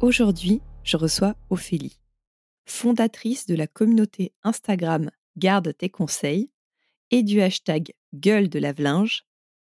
Aujourd'hui, 0.00 0.60
je 0.84 0.96
reçois 0.96 1.34
Ophélie, 1.50 1.98
fondatrice 2.66 3.46
de 3.46 3.56
la 3.56 3.66
communauté 3.66 4.32
Instagram 4.44 5.10
Garde 5.36 5.76
tes 5.76 5.88
conseils 5.88 6.52
et 7.10 7.24
du 7.24 7.40
hashtag 7.40 7.92
Gueule 8.14 8.48
de 8.48 8.60
lave-linge, 8.60 9.24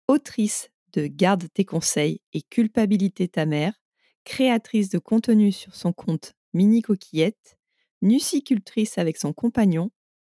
autrice 0.08 0.68
de 0.92 1.06
Garde 1.06 1.46
tes 1.54 1.64
conseils 1.64 2.20
et 2.34 2.42
Culpabilité 2.42 3.28
ta 3.28 3.46
mère, 3.46 3.80
créatrice 4.24 4.90
de 4.90 4.98
contenu 4.98 5.52
sur 5.52 5.74
son 5.74 5.94
compte 5.94 6.34
Mini 6.52 6.82
Coquillette, 6.82 7.56
nucicultrice 8.02 8.98
avec 8.98 9.16
son 9.16 9.32
compagnon 9.32 9.90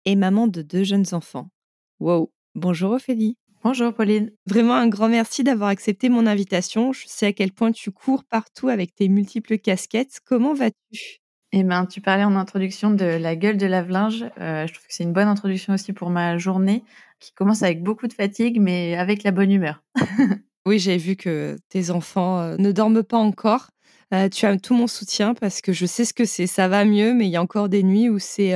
et 0.04 0.14
maman 0.14 0.46
de 0.46 0.62
deux 0.62 0.84
jeunes 0.84 1.12
enfants. 1.12 1.50
Wow, 1.98 2.32
bonjour 2.54 2.92
Ophélie. 2.92 3.36
Bonjour 3.64 3.94
Pauline. 3.94 4.32
Vraiment 4.44 4.74
un 4.74 4.88
grand 4.88 5.08
merci 5.08 5.44
d'avoir 5.44 5.68
accepté 5.68 6.08
mon 6.08 6.26
invitation. 6.26 6.92
Je 6.92 7.04
sais 7.06 7.26
à 7.26 7.32
quel 7.32 7.52
point 7.52 7.70
tu 7.70 7.92
cours 7.92 8.24
partout 8.24 8.68
avec 8.68 8.92
tes 8.92 9.08
multiples 9.08 9.56
casquettes. 9.56 10.18
Comment 10.24 10.52
vas-tu? 10.52 11.20
Eh 11.52 11.62
ben, 11.62 11.86
tu 11.86 12.00
parlais 12.00 12.24
en 12.24 12.34
introduction 12.34 12.90
de 12.90 13.04
la 13.04 13.36
gueule 13.36 13.56
de 13.58 13.66
lave-linge. 13.66 14.24
Euh, 14.40 14.66
je 14.66 14.72
trouve 14.72 14.86
que 14.88 14.92
c'est 14.92 15.04
une 15.04 15.12
bonne 15.12 15.28
introduction 15.28 15.74
aussi 15.74 15.92
pour 15.92 16.10
ma 16.10 16.38
journée, 16.38 16.82
qui 17.20 17.32
commence 17.34 17.62
avec 17.62 17.84
beaucoup 17.84 18.08
de 18.08 18.12
fatigue, 18.12 18.60
mais 18.60 18.96
avec 18.96 19.22
la 19.22 19.30
bonne 19.30 19.52
humeur. 19.52 19.84
oui, 20.66 20.80
j'ai 20.80 20.96
vu 20.96 21.14
que 21.14 21.56
tes 21.68 21.90
enfants 21.90 22.40
euh, 22.40 22.56
ne 22.58 22.72
dorment 22.72 23.04
pas 23.04 23.18
encore. 23.18 23.68
Euh, 24.12 24.28
tu 24.28 24.44
as 24.44 24.56
tout 24.58 24.74
mon 24.74 24.88
soutien 24.88 25.34
parce 25.34 25.60
que 25.60 25.72
je 25.72 25.86
sais 25.86 26.04
ce 26.04 26.14
que 26.14 26.24
c'est. 26.24 26.48
Ça 26.48 26.66
va 26.66 26.84
mieux, 26.84 27.14
mais 27.14 27.26
il 27.26 27.30
y 27.30 27.36
a 27.36 27.42
encore 27.42 27.68
des 27.68 27.84
nuits 27.84 28.08
où 28.08 28.18
c'est 28.18 28.54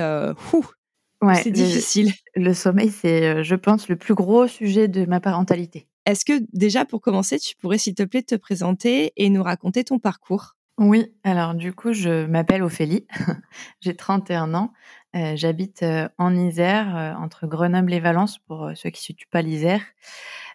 Ouais, 1.23 1.37
c'est 1.37 1.51
difficile. 1.51 2.13
Le, 2.35 2.53
sommeil, 2.53 2.91
c'est, 2.91 3.43
je 3.43 3.55
pense, 3.55 3.89
le 3.89 3.97
plus 3.97 4.15
gros 4.15 4.47
sujet 4.47 4.89
de 4.89 5.07
ma 5.07 5.21
parentalité. 5.21 5.89
Est-ce 6.05 6.25
que 6.25 6.45
déjà, 6.53 6.85
pour 6.85 7.01
commencer, 7.01 7.39
tu 7.39 7.57
pourrais, 7.57 7.79
s'il 7.79 7.95
te 7.95 8.03
plaît, 8.03 8.23
te 8.23 8.35
présenter 8.35 9.13
et 9.17 9.29
nous 9.31 9.43
raconter 9.43 9.83
ton 9.83 9.99
parcours? 9.99 10.57
Oui, 10.79 11.07
alors 11.25 11.55
du 11.55 11.73
coup, 11.73 11.95
je 11.95 12.27
m'appelle 12.27 12.63
Ophélie, 12.63 13.07
j'ai 13.81 13.97
31 13.97 14.53
ans, 14.53 14.75
euh, 15.17 15.33
j'habite 15.35 15.83
euh, 15.83 16.07
en 16.19 16.37
Isère, 16.37 16.95
euh, 16.95 17.15
entre 17.15 17.47
Grenoble 17.47 17.95
et 17.95 18.01
Valence, 18.01 18.39
pour 18.39 18.71
ceux 18.75 18.91
qui 18.91 19.01
ne 19.01 19.05
situent 19.05 19.29
pas 19.31 19.41
l'Isère. 19.41 19.81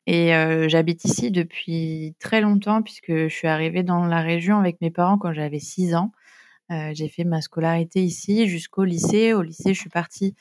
Et 0.07 0.31
j'habite 0.67 1.05
ici 1.05 1.29
depuis 1.29 2.15
très 2.19 2.41
longtemps, 2.41 2.81
puisque 2.81 3.11
je 3.11 3.27
suis 3.27 3.47
arrivée 3.47 3.83
dans 3.83 4.05
la 4.05 4.21
région 4.21 4.57
avec 4.57 4.81
mes 4.81 4.89
parents 4.89 5.19
quand 5.19 5.31
j'avais 5.31 5.59
6 5.59 5.93
ans. 5.93 6.11
J'ai 6.93 7.09
fait 7.09 7.23
ma 7.23 7.41
scolarité 7.41 8.03
ici 8.03 8.47
jusqu'au 8.47 8.83
lycée. 8.83 9.33
Au 9.33 9.41
lycée, 9.41 9.73
je 9.73 9.79
suis 9.79 9.89
partie 9.89 10.35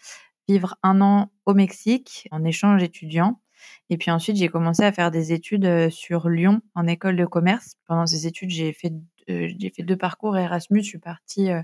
vivre 0.48 0.76
un 0.82 1.00
an 1.00 1.30
au 1.46 1.54
Mexique 1.54 2.28
en 2.30 2.44
échange 2.44 2.82
étudiant. 2.82 3.40
Et 3.88 3.98
puis 3.98 4.10
ensuite, 4.10 4.36
j'ai 4.36 4.48
commencé 4.48 4.82
à 4.82 4.92
faire 4.92 5.10
des 5.10 5.32
études 5.32 5.90
sur 5.90 6.28
Lyon 6.28 6.60
en 6.74 6.86
école 6.86 7.16
de 7.16 7.26
commerce. 7.26 7.74
Pendant 7.86 8.06
ces 8.06 8.26
études, 8.26 8.50
j'ai 8.50 8.72
fait 8.72 8.92
j'ai 9.28 9.72
fait 9.74 9.82
deux 9.82 9.96
parcours 9.96 10.36
Erasmus. 10.36 10.82
Je 10.82 10.88
suis 10.88 10.98
partie 10.98 11.50
euh, 11.50 11.62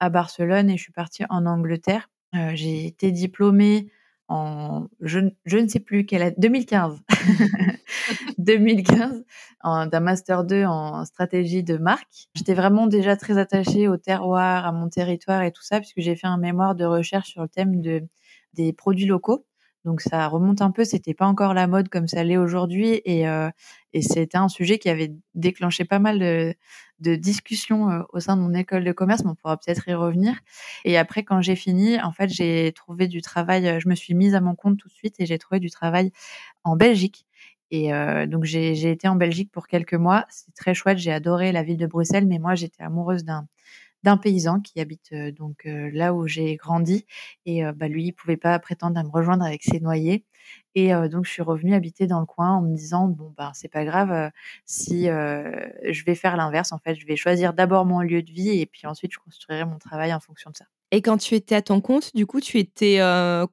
à 0.00 0.10
Barcelone 0.10 0.70
et 0.70 0.76
je 0.76 0.82
suis 0.82 0.92
partie 0.92 1.24
en 1.28 1.46
Angleterre. 1.46 2.10
Euh, 2.34 2.52
j'ai 2.54 2.86
été 2.86 3.12
diplômée 3.12 3.90
en 4.28 4.88
je, 5.00 5.18
ne 5.18 5.68
sais 5.68 5.80
plus 5.80 6.06
quelle 6.06 6.22
année 6.22 6.34
2015 6.38 7.02
2015 8.44 9.24
d'un 9.64 10.00
master 10.00 10.44
2 10.44 10.64
en 10.64 11.04
stratégie 11.04 11.62
de 11.62 11.76
marque. 11.78 12.28
J'étais 12.34 12.54
vraiment 12.54 12.86
déjà 12.86 13.16
très 13.16 13.38
attachée 13.38 13.88
au 13.88 13.96
terroir, 13.96 14.66
à 14.66 14.72
mon 14.72 14.88
territoire 14.88 15.42
et 15.42 15.52
tout 15.52 15.62
ça 15.62 15.80
puisque 15.80 16.00
j'ai 16.00 16.16
fait 16.16 16.26
un 16.26 16.38
mémoire 16.38 16.74
de 16.74 16.84
recherche 16.84 17.30
sur 17.30 17.42
le 17.42 17.48
thème 17.48 17.80
de 17.80 18.02
des 18.54 18.72
produits 18.72 19.06
locaux. 19.06 19.46
Donc 19.84 20.00
ça 20.00 20.28
remonte 20.28 20.62
un 20.62 20.70
peu, 20.70 20.84
c'était 20.84 21.12
pas 21.12 21.26
encore 21.26 21.52
la 21.52 21.66
mode 21.66 21.90
comme 21.90 22.08
ça 22.08 22.24
l'est 22.24 22.38
aujourd'hui 22.38 23.02
et, 23.04 23.28
euh, 23.28 23.50
et 23.92 24.00
c'était 24.00 24.38
un 24.38 24.48
sujet 24.48 24.78
qui 24.78 24.88
avait 24.88 25.12
déclenché 25.34 25.84
pas 25.84 25.98
mal 25.98 26.18
de, 26.18 26.54
de 27.00 27.16
discussions 27.16 27.90
euh, 27.90 28.02
au 28.14 28.20
sein 28.20 28.36
de 28.36 28.42
mon 28.42 28.54
école 28.54 28.82
de 28.84 28.92
commerce, 28.92 29.22
mais 29.24 29.30
on 29.30 29.34
pourra 29.34 29.58
peut-être 29.58 29.86
y 29.88 29.92
revenir. 29.94 30.36
Et 30.86 30.96
après, 30.96 31.22
quand 31.22 31.42
j'ai 31.42 31.56
fini, 31.56 32.00
en 32.00 32.12
fait, 32.12 32.30
j'ai 32.30 32.72
trouvé 32.74 33.08
du 33.08 33.20
travail, 33.20 33.68
euh, 33.68 33.78
je 33.78 33.88
me 33.88 33.94
suis 33.94 34.14
mise 34.14 34.34
à 34.34 34.40
mon 34.40 34.54
compte 34.54 34.78
tout 34.78 34.88
de 34.88 34.94
suite 34.94 35.16
et 35.18 35.26
j'ai 35.26 35.38
trouvé 35.38 35.60
du 35.60 35.70
travail 35.70 36.12
en 36.64 36.76
Belgique. 36.76 37.26
Et 37.70 37.92
euh, 37.94 38.26
donc 38.26 38.44
j'ai 38.44 38.90
été 38.90 39.08
en 39.08 39.16
Belgique 39.16 39.50
pour 39.52 39.66
quelques 39.66 39.94
mois. 39.94 40.26
C'est 40.30 40.54
très 40.54 40.74
chouette. 40.74 40.98
J'ai 40.98 41.12
adoré 41.12 41.52
la 41.52 41.62
ville 41.62 41.78
de 41.78 41.86
Bruxelles, 41.86 42.26
mais 42.26 42.38
moi 42.38 42.54
j'étais 42.54 42.82
amoureuse 42.82 43.24
d'un 43.24 43.46
d'un 44.04 44.16
paysan 44.18 44.60
qui 44.60 44.80
habite 44.80 45.14
donc 45.14 45.62
là 45.66 46.14
où 46.14 46.26
j'ai 46.28 46.56
grandi 46.56 47.06
et 47.46 47.62
bah, 47.74 47.88
lui 47.88 48.04
il 48.06 48.12
pouvait 48.12 48.36
pas 48.36 48.58
prétendre 48.58 48.98
à 48.98 49.02
me 49.02 49.08
rejoindre 49.10 49.44
avec 49.44 49.62
ses 49.64 49.80
noyers 49.80 50.24
et 50.74 50.92
donc 51.10 51.24
je 51.24 51.30
suis 51.30 51.42
revenue 51.42 51.74
habiter 51.74 52.06
dans 52.06 52.20
le 52.20 52.26
coin 52.26 52.50
en 52.52 52.62
me 52.62 52.76
disant 52.76 53.08
bon 53.08 53.32
bah 53.36 53.52
c'est 53.54 53.68
pas 53.68 53.84
grave 53.84 54.30
si 54.66 55.04
je 55.06 56.04
vais 56.04 56.14
faire 56.14 56.36
l'inverse 56.36 56.72
en 56.72 56.78
fait 56.78 56.94
je 56.96 57.06
vais 57.06 57.16
choisir 57.16 57.54
d'abord 57.54 57.86
mon 57.86 58.00
lieu 58.00 58.22
de 58.22 58.30
vie 58.30 58.60
et 58.60 58.66
puis 58.66 58.86
ensuite 58.86 59.12
je 59.12 59.18
construirai 59.18 59.64
mon 59.64 59.78
travail 59.78 60.12
en 60.14 60.20
fonction 60.20 60.50
de 60.50 60.56
ça. 60.56 60.66
Et 60.94 61.02
quand 61.02 61.16
tu 61.16 61.34
étais 61.34 61.56
à 61.56 61.62
ton 61.62 61.80
compte, 61.80 62.14
du 62.14 62.24
coup, 62.24 62.40
tu 62.40 62.56
étais 62.60 63.00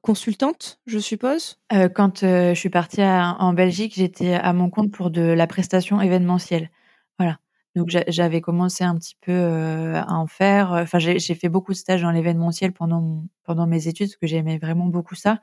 consultante, 0.00 0.78
je 0.86 1.00
suppose? 1.00 1.58
Quand 1.96 2.20
je 2.20 2.54
suis 2.54 2.70
partie 2.70 3.02
en 3.02 3.52
Belgique, 3.52 3.94
j'étais 3.96 4.34
à 4.34 4.52
mon 4.52 4.70
compte 4.70 4.92
pour 4.92 5.10
de 5.10 5.22
la 5.22 5.48
prestation 5.48 6.00
événementielle. 6.00 6.70
Voilà. 7.18 7.38
Donc 7.74 7.88
j'avais 8.06 8.40
commencé 8.40 8.84
un 8.84 8.94
petit 8.96 9.16
peu 9.20 9.32
à 9.96 10.14
en 10.14 10.28
faire. 10.28 10.70
Enfin, 10.70 11.00
j'ai 11.00 11.18
fait 11.34 11.48
beaucoup 11.48 11.72
de 11.72 11.76
stages 11.78 12.02
dans 12.02 12.12
l'événementiel 12.12 12.72
pendant 12.72 13.24
pendant 13.42 13.66
mes 13.66 13.88
études 13.88 14.06
parce 14.06 14.16
que 14.18 14.28
j'aimais 14.28 14.58
vraiment 14.58 14.86
beaucoup 14.86 15.16
ça. 15.16 15.40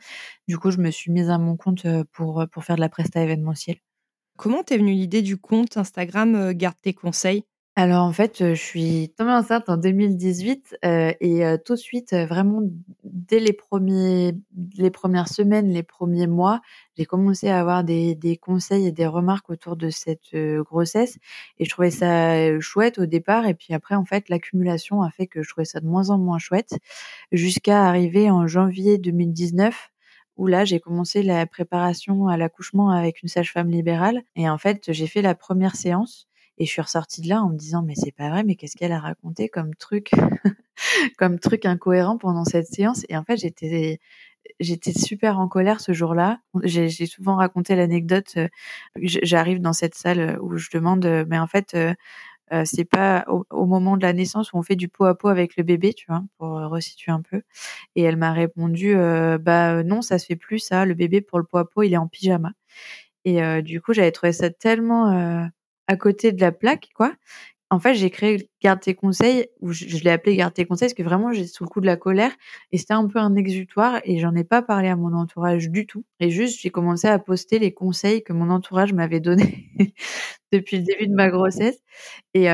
Du 0.47 0.57
coup, 0.57 0.71
je 0.71 0.77
me 0.77 0.91
suis 0.91 1.11
mise 1.11 1.29
à 1.29 1.37
mon 1.37 1.57
compte 1.57 1.85
pour 2.13 2.45
pour 2.49 2.63
faire 2.63 2.77
de 2.77 2.81
la 2.81 2.87
presta 2.89 3.21
événementielle. 3.21 3.79
Comment 4.37 4.63
t'es 4.63 4.77
venue 4.77 4.93
l'idée 4.93 5.21
du 5.21 5.37
compte 5.37 5.77
Instagram 5.77 6.53
Garde 6.53 6.77
tes 6.81 6.93
conseils? 6.93 7.43
Alors 7.79 8.03
en 8.03 8.11
fait, 8.11 8.39
je 8.39 8.53
suis 8.55 9.13
tombée 9.17 9.31
enceinte 9.31 9.69
en 9.69 9.77
2018 9.77 10.79
et 10.83 11.43
tout 11.65 11.73
de 11.73 11.79
suite, 11.79 12.13
vraiment 12.13 12.61
dès 13.03 13.39
les 13.39 13.53
premiers 13.53 14.33
les 14.77 14.91
premières 14.91 15.29
semaines, 15.29 15.69
les 15.69 15.83
premiers 15.83 16.27
mois, 16.27 16.59
j'ai 16.97 17.05
commencé 17.05 17.47
à 17.47 17.59
avoir 17.59 17.85
des 17.85 18.15
des 18.15 18.35
conseils 18.35 18.85
et 18.87 18.91
des 18.91 19.07
remarques 19.07 19.49
autour 19.49 19.77
de 19.77 19.89
cette, 19.89 20.35
grossesse 20.35 21.19
et 21.57 21.65
je 21.65 21.69
trouvais 21.69 21.91
ça, 21.91 22.59
chouette 22.59 22.99
au 22.99 23.05
départ 23.05 23.47
et 23.47 23.53
puis 23.53 23.73
après 23.73 23.95
en 23.95 24.03
fait 24.03 24.27
l'accumulation 24.27 25.01
a 25.01 25.09
fait 25.09 25.27
que 25.27 25.41
je 25.41 25.49
trouvais 25.49 25.65
ça 25.65 25.79
de 25.79 25.87
moins 25.87 26.09
en 26.09 26.17
moins 26.17 26.39
chouette 26.39 26.75
jusqu'à 27.31 27.85
arriver 27.87 28.29
en 28.29 28.45
janvier 28.45 28.97
2019 28.97 29.89
où 30.37 30.47
là 30.47 30.65
j'ai 30.65 30.79
commencé 30.81 31.23
la 31.23 31.45
préparation 31.45 32.27
à 32.27 32.35
l'accouchement 32.35 32.89
avec 32.89 33.23
une 33.23 33.29
sage-femme 33.29 33.69
libérale 33.69 34.21
et 34.35 34.49
en 34.49 34.57
fait, 34.57 34.91
j'ai 34.91 35.07
fait 35.07 35.21
la 35.21 35.35
première 35.35 35.75
séance 35.75 36.28
et 36.59 36.65
je 36.65 36.71
suis 36.71 36.81
ressortie 36.81 37.21
de 37.21 37.29
là 37.29 37.41
en 37.41 37.49
me 37.49 37.57
disant 37.57 37.81
mais 37.83 37.95
c'est 37.95 38.11
pas 38.11 38.29
vrai, 38.29 38.43
mais 38.43 38.55
qu'est-ce 38.55 38.77
qu'elle 38.77 38.91
a 38.91 38.99
raconté 38.99 39.49
comme 39.49 39.75
truc, 39.75 40.11
comme 41.17 41.39
truc 41.39 41.65
incohérent 41.65 42.17
pendant 42.17 42.45
cette 42.45 42.67
séance? 42.67 43.05
Et 43.09 43.17
en 43.17 43.23
fait 43.23 43.37
j'étais 43.37 43.99
j'étais 44.59 44.93
super 44.93 45.39
en 45.39 45.47
colère 45.47 45.81
ce 45.81 45.93
jour-là. 45.93 46.39
J'ai 46.63 46.89
souvent 47.05 47.35
raconté 47.35 47.75
l'anecdote. 47.75 48.33
Euh, 48.37 48.47
j'arrive 48.95 49.61
dans 49.61 49.73
cette 49.73 49.95
salle 49.95 50.19
euh, 50.19 50.37
où 50.41 50.57
je 50.57 50.69
demande, 50.73 51.05
euh, 51.05 51.25
mais 51.27 51.39
en 51.39 51.47
fait, 51.47 51.75
c'est 52.65 52.85
pas 52.85 53.25
au, 53.27 53.65
moment 53.67 53.95
de 53.95 54.01
la 54.01 54.11
naissance 54.13 54.53
où 54.53 54.57
on 54.57 54.63
fait 54.63 54.75
du 54.75 54.87
pot 54.87 55.05
à 55.05 55.15
pot 55.15 55.27
avec 55.27 55.55
le 55.55 55.63
bébé, 55.63 55.93
tu 55.93 56.07
vois, 56.07 56.23
pour 56.37 56.49
resituer 56.49 57.11
un 57.11 57.21
peu. 57.21 57.43
Et 57.95 58.01
elle 58.01 58.17
m'a 58.17 58.33
répondu, 58.33 58.95
bah 59.39 59.83
non, 59.83 60.01
ça 60.01 60.17
se 60.17 60.25
fait 60.25 60.35
plus 60.35 60.57
ça. 60.57 60.85
Le 60.85 60.95
bébé 60.95 61.21
pour 61.21 61.37
le 61.37 61.45
pot 61.45 61.59
à 61.59 61.69
pot, 61.69 61.83
il 61.83 61.93
est 61.93 61.97
en 61.97 62.07
pyjama. 62.07 62.53
Et 63.23 63.61
du 63.61 63.81
coup, 63.81 63.93
j'avais 63.93 64.11
trouvé 64.11 64.33
ça 64.33 64.49
tellement 64.49 65.47
à 65.89 65.97
côté 65.97 66.33
de 66.33 66.41
la 66.41 66.53
plaque, 66.53 66.89
quoi. 66.95 67.13
En 67.71 67.79
fait, 67.79 67.95
j'ai 67.95 68.11
créé 68.11 68.49
Garde 68.61 68.81
tes 68.81 68.93
conseils 68.93 69.47
ou 69.61 69.71
je, 69.71 70.03
l'ai 70.03 70.11
appelé 70.11 70.35
Garde 70.35 70.53
tes 70.53 70.65
conseils 70.65 70.89
parce 70.89 70.93
que 70.93 71.03
vraiment 71.03 71.31
j'ai 71.31 71.47
sous 71.47 71.63
le 71.63 71.69
coup 71.69 71.79
de 71.79 71.85
la 71.85 71.95
colère 71.95 72.31
et 72.71 72.77
c'était 72.77 72.93
un 72.93 73.07
peu 73.07 73.19
un 73.19 73.35
exutoire 73.35 74.01
et 74.03 74.19
j'en 74.19 74.35
ai 74.35 74.43
pas 74.43 74.61
parlé 74.61 74.89
à 74.89 74.95
mon 74.95 75.13
entourage 75.13 75.69
du 75.69 75.87
tout. 75.87 76.03
Et 76.19 76.29
juste 76.29 76.59
j'ai 76.61 76.69
commencé 76.69 77.07
à 77.07 77.19
poster 77.19 77.59
les 77.59 77.73
conseils 77.73 78.23
que 78.23 78.33
mon 78.33 78.49
entourage 78.49 78.91
m'avait 78.93 79.21
donnés 79.21 79.69
depuis 80.51 80.77
le 80.77 80.83
début 80.83 81.07
de 81.07 81.13
ma 81.13 81.29
grossesse. 81.29 81.79
Et 82.33 82.47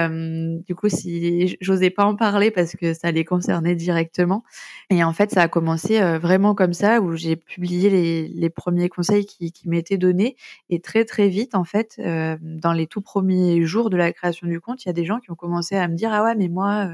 du 0.68 0.76
coup 0.76 0.90
si 0.90 1.58
j'osais 1.60 1.90
pas 1.90 2.06
en 2.06 2.16
parler 2.16 2.52
parce 2.52 2.76
que 2.76 2.94
ça 2.94 3.12
les 3.12 3.26
concernait 3.26 3.76
directement. 3.76 4.44
Et 4.92 5.04
en 5.04 5.14
fait 5.14 5.32
ça 5.32 5.42
a 5.42 5.48
commencé 5.48 6.00
vraiment 6.20 6.54
comme 6.54 6.74
ça 6.74 7.02
où 7.02 7.16
j'ai 7.16 7.36
publié 7.36 7.90
les, 7.90 8.28
les, 8.28 8.50
premiers 8.50 8.90
conseils 8.90 9.26
qui, 9.26 9.52
m'étaient 9.66 9.98
donnés. 9.98 10.36
Et 10.70 10.80
très 10.80 11.04
très 11.04 11.30
vite 11.30 11.56
en 11.56 11.64
fait 11.64 12.00
dans 12.00 12.74
les 12.74 12.88
tout 12.88 13.02
premiers 13.02 13.64
jours 13.64 13.90
de 13.90 13.98
la 13.98 14.12
création 14.14 14.48
du 14.48 14.60
compte 14.62 14.86
il 14.86 14.88
y 14.88 14.92
a 14.92 14.94
des 14.94 15.06
gens 15.06 15.20
qui 15.20 15.32
ont 15.32 15.36
commencé 15.36 15.76
à 15.76 15.88
me 15.88 15.95
dire 15.96 16.12
ah 16.14 16.24
ouais 16.24 16.36
mais 16.36 16.48
moi 16.50 16.90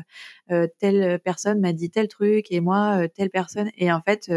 telle 0.79 1.19
personne 1.23 1.59
m'a 1.59 1.73
dit 1.73 1.89
tel 1.89 2.07
truc 2.07 2.47
et 2.51 2.59
moi 2.61 3.07
telle 3.09 3.29
personne 3.29 3.69
et 3.77 3.91
en 3.91 4.01
fait 4.01 4.31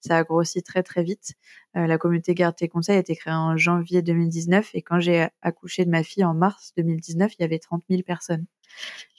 ça 0.00 0.18
a 0.18 0.22
grossi 0.24 0.62
très 0.62 0.82
très 0.82 1.02
vite. 1.02 1.34
la 1.74 1.98
communauté 1.98 2.34
Garde 2.34 2.56
tes 2.56 2.68
conseils 2.68 2.96
a 2.96 3.00
été 3.00 3.14
créée 3.16 3.34
en 3.34 3.56
janvier 3.56 4.02
2019 4.02 4.70
et 4.74 4.82
quand 4.82 5.00
j'ai 5.00 5.28
accouché 5.42 5.84
de 5.84 5.90
ma 5.90 6.02
fille 6.02 6.24
en 6.24 6.34
mars 6.34 6.72
2019 6.76 7.32
il 7.38 7.42
y 7.42 7.44
avait 7.44 7.58
30 7.58 7.84
000 7.90 8.02
personnes. 8.02 8.46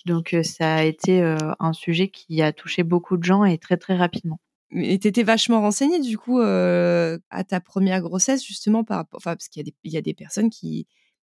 Donc 0.05 0.35
ça 0.43 0.75
a 0.75 0.83
été 0.83 1.21
un 1.59 1.73
sujet 1.73 2.07
qui 2.09 2.41
a 2.41 2.53
touché 2.53 2.83
beaucoup 2.83 3.17
de 3.17 3.23
gens 3.23 3.43
et 3.45 3.57
très 3.57 3.77
très 3.77 3.95
rapidement. 3.95 4.39
Mais 4.71 4.97
t'étais 4.99 5.23
vachement 5.23 5.61
renseignée 5.61 5.99
du 5.99 6.17
coup 6.17 6.39
à 6.41 7.43
ta 7.47 7.59
première 7.59 8.01
grossesse 8.01 8.45
justement 8.45 8.83
par 8.83 9.05
enfin 9.13 9.35
parce 9.35 9.49
qu'il 9.49 9.67
y 9.67 9.89
y 9.89 9.97
a 9.97 10.01
des 10.01 10.13
personnes 10.13 10.49
qui 10.49 10.87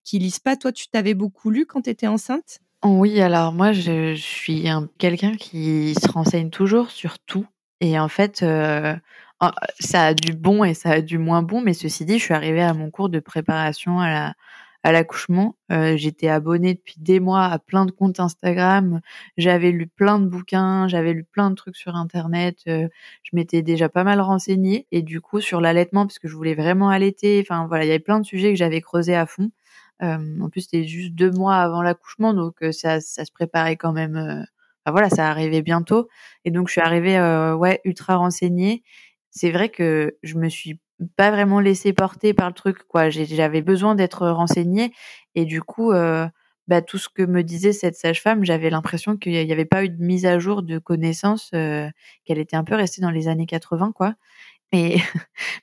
qui 0.05 0.19
lisent 0.19 0.39
pas. 0.39 0.57
Toi, 0.57 0.73
tu 0.73 0.89
t'avais 0.89 1.15
beaucoup 1.15 1.51
lu 1.51 1.67
quand 1.67 1.83
tu 1.83 1.91
étais 1.91 2.07
enceinte? 2.07 2.61
Oui, 2.85 3.21
alors 3.21 3.53
moi, 3.53 3.73
je 3.73 4.15
suis 4.15 4.67
quelqu'un 4.99 5.35
qui 5.37 5.95
se 5.95 6.09
renseigne 6.11 6.51
toujours 6.51 6.91
sur 6.91 7.19
tout. 7.19 7.47
Et 7.81 7.99
en 7.99 8.09
fait, 8.09 8.43
ça 9.81 10.05
a 10.07 10.15
du 10.15 10.33
bon 10.35 10.65
et 10.65 10.75
ça 10.75 10.91
a 10.93 11.01
du 11.01 11.19
moins 11.19 11.43
bon, 11.43 11.61
mais 11.61 11.75
ceci 11.75 12.05
dit, 12.05 12.19
je 12.19 12.25
suis 12.25 12.35
arrivée 12.35 12.63
à 12.63 12.75
mon 12.75 12.91
cours 12.91 13.09
de 13.09 13.21
préparation 13.21 14.01
à 14.01 14.35
l'accouchement. 14.85 15.57
j'étais 15.97 16.29
abonnée 16.29 16.75
depuis 16.75 16.95
des 16.99 17.21
mois 17.21 17.45
à 17.47 17.59
plein 17.59 17.87
de 17.87 17.91
comptes 17.91 18.21
Instagram, 18.21 19.01
j'avais 19.37 19.73
lu 19.73 19.87
plein 19.89 20.19
de 20.21 20.27
bouquins, 20.27 20.87
j'avais 20.89 21.13
lu 21.13 21.25
plein 21.25 21.51
de 21.51 21.57
trucs 21.57 21.77
sur 21.77 21.97
internet, 21.97 22.59
je 22.67 22.89
m'étais 23.33 23.63
déjà 23.63 23.89
pas 23.89 24.05
mal 24.05 24.21
renseignée. 24.21 24.87
Et 24.93 25.03
du 25.03 25.21
coup 25.21 25.41
sur 25.41 25.61
l'allaitement 25.61 26.07
parce 26.07 26.19
que 26.21 26.29
je 26.29 26.37
voulais 26.37 26.55
vraiment 26.55 26.89
allaiter, 26.91 27.41
enfin 27.43 27.67
voilà, 27.67 27.85
il 27.85 27.89
y 27.89 27.91
avait 27.91 27.99
plein 28.01 28.21
de 28.21 28.25
sujets 28.27 28.51
que 28.53 28.59
j'avais 28.59 28.81
creusés 28.81 29.17
à 29.17 29.27
fond 29.27 29.51
en 30.01 30.49
plus, 30.51 30.63
c'était 30.63 30.85
juste 30.85 31.15
deux 31.15 31.31
mois 31.31 31.57
avant 31.57 31.83
l'accouchement, 31.83 32.35
donc 32.35 32.57
ça, 32.73 33.01
ça 33.01 33.25
se 33.25 33.33
préparait 33.33 33.77
quand 33.77 33.93
même. 33.93 34.17
Enfin, 34.85 34.93
voilà, 34.93 35.11
ça 35.11 35.29
arrivait 35.31 35.63
bientôt, 35.63 36.09
et 36.45 36.51
donc 36.51 36.69
je 36.69 36.73
suis 36.73 36.81
arrivée, 36.81 37.19
ouais, 37.59 37.81
ultra 37.85 38.17
renseignée. 38.17 38.83
C'est 39.31 39.51
vrai 39.51 39.69
que 39.69 40.17
je 40.23 40.37
me 40.39 40.49
suis 40.49 40.81
pas 41.17 41.31
vraiment 41.31 41.61
laissée 41.61 41.93
porter 41.93 42.33
par 42.35 42.49
le 42.49 42.55
truc, 42.55 42.79
quoi. 42.89 43.11
J'avais 43.11 43.63
besoin 43.63 43.95
d'être 43.95 44.29
renseignée, 44.29 44.93
et 45.35 45.45
du 45.45 45.61
coup, 45.63 45.93
bah, 46.69 46.83
tout 46.83 46.99
ce 46.99 47.09
que 47.09 47.23
me 47.23 47.43
disait 47.43 47.73
cette 47.73 47.95
sage-femme, 47.97 48.45
j'avais 48.45 48.71
l'impression 48.71 49.17
qu'il 49.17 49.33
n'y 49.47 49.53
avait 49.53 49.65
pas 49.65 49.85
eu 49.85 49.89
de 49.89 50.03
mise 50.03 50.27
à 50.27 50.39
jour 50.39 50.63
de 50.63 50.79
connaissances, 50.79 51.51
qu'elle 51.51 52.39
était 52.39 52.57
un 52.57 52.65
peu 52.65 52.75
restée 52.77 53.03
dans 53.03 53.11
les 53.11 53.29
années 53.29 53.47
80, 53.47 53.93
quoi. 53.93 54.15
Et 54.73 54.99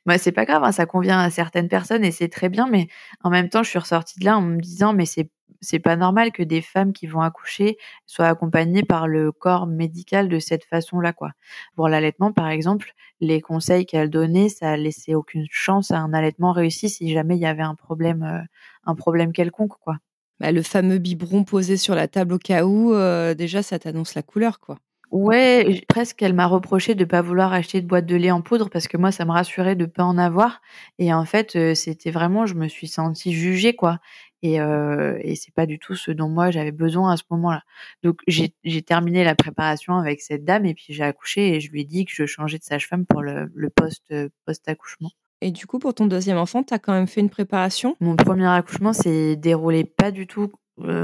moi, 0.06 0.18
c'est 0.18 0.32
pas 0.32 0.46
grave, 0.46 0.64
hein, 0.64 0.72
ça 0.72 0.86
convient 0.86 1.20
à 1.20 1.30
certaines 1.30 1.68
personnes 1.70 2.04
et 2.06 2.12
c'est 2.12 2.30
très 2.30 2.50
bien, 2.50 2.68
mais 2.70 2.88
en 3.24 3.30
même 3.30 3.50
temps, 3.50 3.64
je 3.64 3.70
suis 3.70 3.80
ressortie 3.80 4.20
de 4.20 4.26
là 4.26 4.38
en 4.38 4.42
me 4.42 4.60
disant, 4.60 4.94
mais 4.94 5.06
c'est 5.06 5.30
c'est 5.62 5.80
pas 5.80 5.96
normal 5.96 6.32
que 6.34 6.44
des 6.44 6.62
femmes 6.62 6.92
qui 6.94 7.08
vont 7.08 7.22
accoucher 7.22 7.78
soient 8.06 8.28
accompagnées 8.28 8.84
par 8.84 9.08
le 9.08 9.32
corps 9.32 9.66
médical 9.66 10.28
de 10.28 10.38
cette 10.40 10.66
façon-là, 10.66 11.14
quoi. 11.14 11.32
Pour 11.76 11.88
l'allaitement, 11.88 12.34
par 12.34 12.50
exemple, 12.50 12.92
les 13.22 13.40
conseils 13.42 13.86
qu'elle 13.86 14.10
donnait, 14.10 14.50
ça 14.50 14.76
laissait 14.78 15.16
aucune 15.16 15.48
chance 15.50 15.92
à 15.92 16.00
un 16.00 16.14
allaitement 16.14 16.52
réussi 16.52 16.90
si 16.90 17.12
jamais 17.14 17.38
il 17.38 17.42
y 17.42 17.46
avait 17.46 17.64
un 17.64 17.76
problème, 17.76 18.24
euh, 18.24 18.42
un 18.86 18.96
problème 18.96 19.32
quelconque, 19.32 19.78
quoi. 19.80 19.98
Bah, 20.40 20.52
le 20.52 20.62
fameux 20.64 20.98
biberon 20.98 21.44
posé 21.46 21.78
sur 21.78 21.96
la 21.96 22.08
table 22.08 22.34
au 22.34 22.40
cas 22.40 22.66
où, 22.66 22.94
euh, 22.94 23.34
déjà, 23.34 23.64
ça 23.64 23.80
t'annonce 23.80 24.16
la 24.16 24.24
couleur, 24.24 24.60
quoi. 24.60 24.78
Ouais, 25.14 25.84
presque 25.88 26.24
elle 26.24 26.34
m'a 26.34 26.48
reproché 26.48 26.96
de 26.96 27.06
pas 27.06 27.22
vouloir 27.22 27.54
acheter 27.54 27.82
de 27.82 27.86
boîte 27.88 28.08
de 28.08 28.16
lait 28.16 28.32
en 28.32 28.42
poudre 28.42 28.72
parce 28.72 28.88
que 28.88 28.98
moi 28.98 29.12
ça 29.12 29.26
me 29.26 29.32
rassurait 29.32 29.76
de 29.76 29.86
pas 29.86 30.04
en 30.04 30.18
avoir 30.18 30.60
et 30.98 31.14
en 31.14 31.24
fait, 31.24 31.76
c'était 31.76 32.10
vraiment 32.10 32.48
je 32.48 32.56
me 32.56 32.68
suis 32.68 32.88
sentie 32.88 33.32
jugée 33.32 33.76
quoi 33.76 34.00
et 34.42 34.60
heu 34.60 35.20
et 35.22 35.36
c'est 35.36 35.54
pas 35.54 35.68
du 35.68 35.78
tout 35.78 35.94
ce 35.94 36.10
dont 36.10 36.30
moi 36.30 36.50
j'avais 36.50 36.72
besoin 36.72 37.12
à 37.14 37.18
ce 37.18 37.24
moment-là. 37.30 37.62
Donc 38.02 38.22
j'ai 38.28 38.56
j'ai 38.64 38.82
terminé 38.82 39.24
la 39.24 39.36
préparation 39.36 39.98
avec 39.98 40.20
cette 40.20 40.46
dame 40.46 40.66
et 40.66 40.74
puis 40.74 40.86
j'ai 40.90 41.04
accouché 41.04 41.56
et 41.56 41.60
je 41.62 41.70
lui 41.70 41.82
ai 41.82 41.84
dit 41.86 42.06
que 42.06 42.12
je 42.16 42.26
changeais 42.26 42.58
de 42.58 42.64
sage-femme 42.64 43.06
pour 43.06 43.22
le 43.22 43.52
le 43.54 43.70
post, 43.70 44.12
post-accouchement. 44.48 45.12
Et 45.42 45.52
du 45.52 45.68
coup, 45.68 45.78
pour 45.78 45.94
ton 45.94 46.08
deuxième 46.08 46.38
enfant, 46.38 46.64
tu 46.64 46.74
as 46.74 46.80
quand 46.80 46.94
même 46.94 47.06
fait 47.08 47.22
une 47.22 47.30
préparation? 47.30 47.96
Mon 48.00 48.16
premier 48.16 48.48
accouchement 48.48 48.94
s'est 48.94 49.36
déroulé 49.36 49.84
pas 49.84 50.10
du 50.10 50.26
tout, 50.26 50.52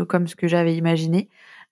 comme 0.08 0.28
ce 0.28 0.36
que 0.36 0.48
j'avais 0.48 0.76
imaginé 0.76 1.30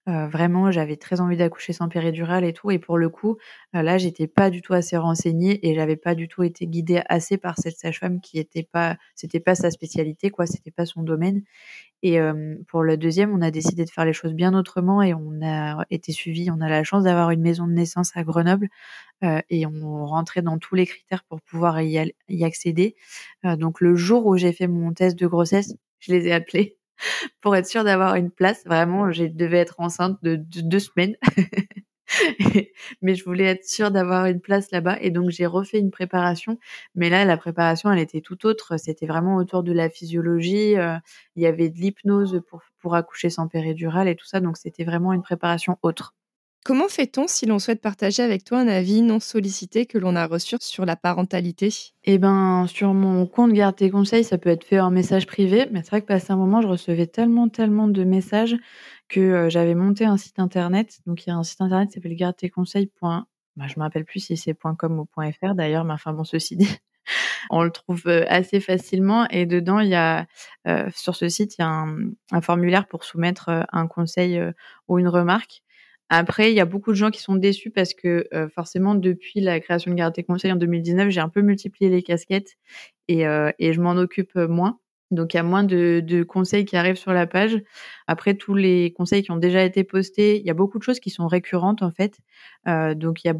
vraiment, 0.07 0.71
j'avais 0.71 0.95
très 0.97 1.19
envie 1.21 1.37
d'accoucher 1.37 1.73
sans 1.73 1.89
péridurale 1.89 2.45
et 2.45 2.53
tout 2.53 2.71
et 2.71 2.79
pour 2.79 2.97
le 2.97 3.09
coup, 3.09 3.37
là, 3.73 3.97
j'étais 3.97 4.27
pas 4.27 4.49
du 4.49 4.61
tout 4.61 4.73
assez 4.73 4.97
renseignée 4.97 5.59
et 5.67 5.75
j'avais 5.75 5.97
pas 5.97 6.15
du 6.15 6.27
tout 6.29 6.43
été 6.43 6.65
guidée 6.67 7.01
assez 7.09 7.37
par 7.37 7.57
cette 7.59 7.77
sage-femme 7.77 8.21
qui 8.21 8.39
était 8.39 8.63
pas 8.63 8.97
c'était 9.15 9.39
pas 9.41 9.55
sa 9.55 9.69
spécialité 9.71 10.29
quoi, 10.29 10.45
c'était 10.47 10.71
pas 10.71 10.85
son 10.85 11.03
domaine 11.03 11.41
et 12.03 12.19
pour 12.67 12.83
le 12.83 12.97
deuxième, 12.97 13.33
on 13.33 13.41
a 13.41 13.51
décidé 13.51 13.85
de 13.85 13.89
faire 13.89 14.05
les 14.05 14.13
choses 14.13 14.33
bien 14.33 14.53
autrement 14.53 15.01
et 15.01 15.13
on 15.13 15.41
a 15.43 15.85
été 15.89 16.11
suivi. 16.11 16.49
On 16.51 16.61
a 16.61 16.69
la 16.69 16.83
chance 16.83 17.03
d'avoir 17.03 17.31
une 17.31 17.41
maison 17.41 17.67
de 17.67 17.73
naissance 17.73 18.11
à 18.15 18.23
Grenoble 18.23 18.69
et 19.49 19.65
on 19.67 20.05
rentrait 20.05 20.41
dans 20.41 20.57
tous 20.59 20.75
les 20.75 20.85
critères 20.85 21.23
pour 21.25 21.41
pouvoir 21.41 21.81
y 21.81 22.13
y 22.29 22.43
accéder. 22.45 22.95
donc 23.43 23.81
le 23.81 23.95
jour 23.95 24.25
où 24.27 24.37
j'ai 24.37 24.53
fait 24.53 24.67
mon 24.67 24.93
test 24.93 25.17
de 25.19 25.27
grossesse, 25.27 25.75
je 25.99 26.13
les 26.13 26.27
ai 26.27 26.33
appelés 26.33 26.76
pour 27.41 27.55
être 27.55 27.67
sûre 27.67 27.83
d'avoir 27.83 28.15
une 28.15 28.31
place. 28.31 28.63
Vraiment, 28.65 29.11
je 29.11 29.25
devais 29.25 29.59
être 29.59 29.75
enceinte 29.79 30.17
de, 30.23 30.35
deux 30.35 30.79
semaines. 30.79 31.15
mais 33.01 33.15
je 33.15 33.23
voulais 33.25 33.45
être 33.45 33.65
sûre 33.65 33.91
d'avoir 33.91 34.27
une 34.27 34.39
place 34.39 34.71
là-bas 34.71 34.97
et 35.01 35.11
donc 35.11 35.29
j'ai 35.29 35.45
refait 35.45 35.79
une 35.79 35.91
préparation. 35.91 36.57
Mais 36.95 37.09
là 37.09 37.25
la 37.25 37.35
préparation 37.37 37.91
elle 37.91 37.99
était 37.99 38.21
tout 38.21 38.45
autre. 38.45 38.77
C'était 38.77 39.07
vraiment 39.07 39.35
autour 39.35 39.63
de 39.63 39.73
la 39.73 39.89
physiologie. 39.89 40.77
Euh, 40.77 40.95
il 41.35 41.43
y 41.43 41.47
avait 41.47 41.69
de 41.69 41.77
l'hypnose 41.77 42.41
pour 42.49 42.61
pour 42.79 42.95
accoucher 42.95 43.29
sans 43.29 43.47
péridurale 43.47 44.07
et 44.07 44.15
tout 44.15 44.25
ça. 44.25 44.39
Donc 44.39 44.57
c'était 44.57 44.85
vraiment 44.85 45.13
une 45.13 45.21
préparation 45.21 45.77
autre 45.81 46.15
Comment 46.67 46.89
fait-on 46.89 47.29
si 47.29 47.45
l'on 47.45 47.59
souhaite 47.59 47.79
partager 47.79 48.21
avec 48.21 48.43
toi 48.43 48.59
un 48.59 48.67
avis 48.67 49.01
non 49.01 49.21
sollicité 49.21 49.85
que 49.85 49.97
l'on 49.97 50.17
a 50.17 50.27
reçu 50.27 50.57
sur 50.59 50.85
la 50.85 50.97
parentalité? 50.97 51.73
Eh 52.03 52.17
ben, 52.17 52.65
sur 52.67 52.93
mon 52.93 53.25
compte 53.25 53.53
Garde 53.53 53.77
tes 53.77 53.89
conseils, 53.89 54.25
ça 54.25 54.37
peut 54.37 54.49
être 54.49 54.65
fait 54.65 54.81
en 54.81 54.91
message 54.91 55.27
privé, 55.27 55.67
mais 55.71 55.81
c'est 55.81 55.91
vrai 55.91 56.01
que 56.01 56.07
passé 56.07 56.33
un 56.33 56.35
moment, 56.35 56.61
je 56.61 56.67
recevais 56.67 57.07
tellement, 57.07 57.47
tellement 57.47 57.87
de 57.87 58.03
messages 58.03 58.57
que 59.07 59.21
euh, 59.21 59.49
j'avais 59.49 59.75
monté 59.75 60.03
un 60.03 60.17
site 60.17 60.39
internet. 60.39 60.99
Donc, 61.05 61.25
il 61.25 61.29
y 61.29 61.31
a 61.31 61.37
un 61.37 61.43
site 61.43 61.61
internet 61.61 61.87
qui 61.87 61.93
s'appelle 61.93 62.17
garde 62.17 62.35
tes 62.35 62.49
conseils. 62.49 62.91
Bah, 63.01 63.23
je 63.67 63.79
me 63.79 64.03
plus 64.03 64.19
si 64.19 64.35
c'est 64.35 64.53
.com 64.53 64.99
ou 64.99 65.07
.fr 65.31 65.55
d'ailleurs, 65.55 65.85
mais 65.85 65.93
enfin 65.93 66.11
bon, 66.11 66.25
ceci 66.25 66.57
dit, 66.57 66.67
on 67.49 67.63
le 67.63 67.71
trouve 67.71 68.01
euh, 68.07 68.25
assez 68.27 68.59
facilement. 68.59 69.25
Et 69.29 69.45
dedans, 69.45 69.79
il 69.79 69.87
y 69.87 69.95
a 69.95 70.25
euh, 70.67 70.89
sur 70.93 71.15
ce 71.15 71.29
site, 71.29 71.57
il 71.57 71.61
y 71.61 71.63
a 71.63 71.85
un 72.33 72.41
formulaire 72.41 72.89
pour 72.89 73.05
soumettre 73.05 73.65
un 73.71 73.87
conseil 73.87 74.37
ou 74.89 74.99
une 74.99 75.07
remarque. 75.07 75.63
Après, 76.09 76.51
il 76.51 76.55
y 76.55 76.59
a 76.59 76.65
beaucoup 76.65 76.91
de 76.91 76.95
gens 76.95 77.11
qui 77.11 77.21
sont 77.21 77.35
déçus 77.35 77.71
parce 77.71 77.93
que 77.93 78.27
euh, 78.33 78.47
forcément, 78.49 78.95
depuis 78.95 79.41
la 79.41 79.59
création 79.59 79.91
de 79.91 79.95
Garde 79.95 80.13
tes 80.13 80.23
conseils 80.23 80.51
en 80.51 80.55
2019, 80.55 81.09
j'ai 81.09 81.19
un 81.19 81.29
peu 81.29 81.41
multiplié 81.41 81.89
les 81.91 82.01
casquettes 82.01 82.57
et, 83.07 83.27
euh, 83.27 83.51
je 83.59 83.81
m'en 83.81 83.91
occupe 83.91 84.31
euh, 84.37 84.47
moins. 84.47 84.79
Donc, 85.11 85.33
il 85.33 85.37
y 85.37 85.39
a 85.39 85.43
moins 85.43 85.63
de, 85.63 86.23
conseils 86.23 86.65
qui 86.65 86.75
arrivent 86.75 86.97
sur 86.97 87.13
la 87.13 87.27
page. 87.27 87.61
Après, 88.07 88.33
tous 88.35 88.55
les 88.55 88.91
conseils 88.91 89.23
qui 89.23 89.31
ont 89.31 89.37
déjà 89.37 89.63
été 89.63 89.83
postés, 89.85 90.37
il 90.37 90.45
y 90.45 90.49
a 90.49 90.53
beaucoup 90.53 90.79
de 90.79 90.83
choses 90.83 90.99
qui 90.99 91.09
sont 91.09 91.27
récurrentes 91.27 91.81
en 91.81 91.91
fait. 91.91 92.17
Euh, 92.67 92.93
donc, 92.93 93.23
il 93.23 93.27
y, 93.27 93.29
a, 93.31 93.35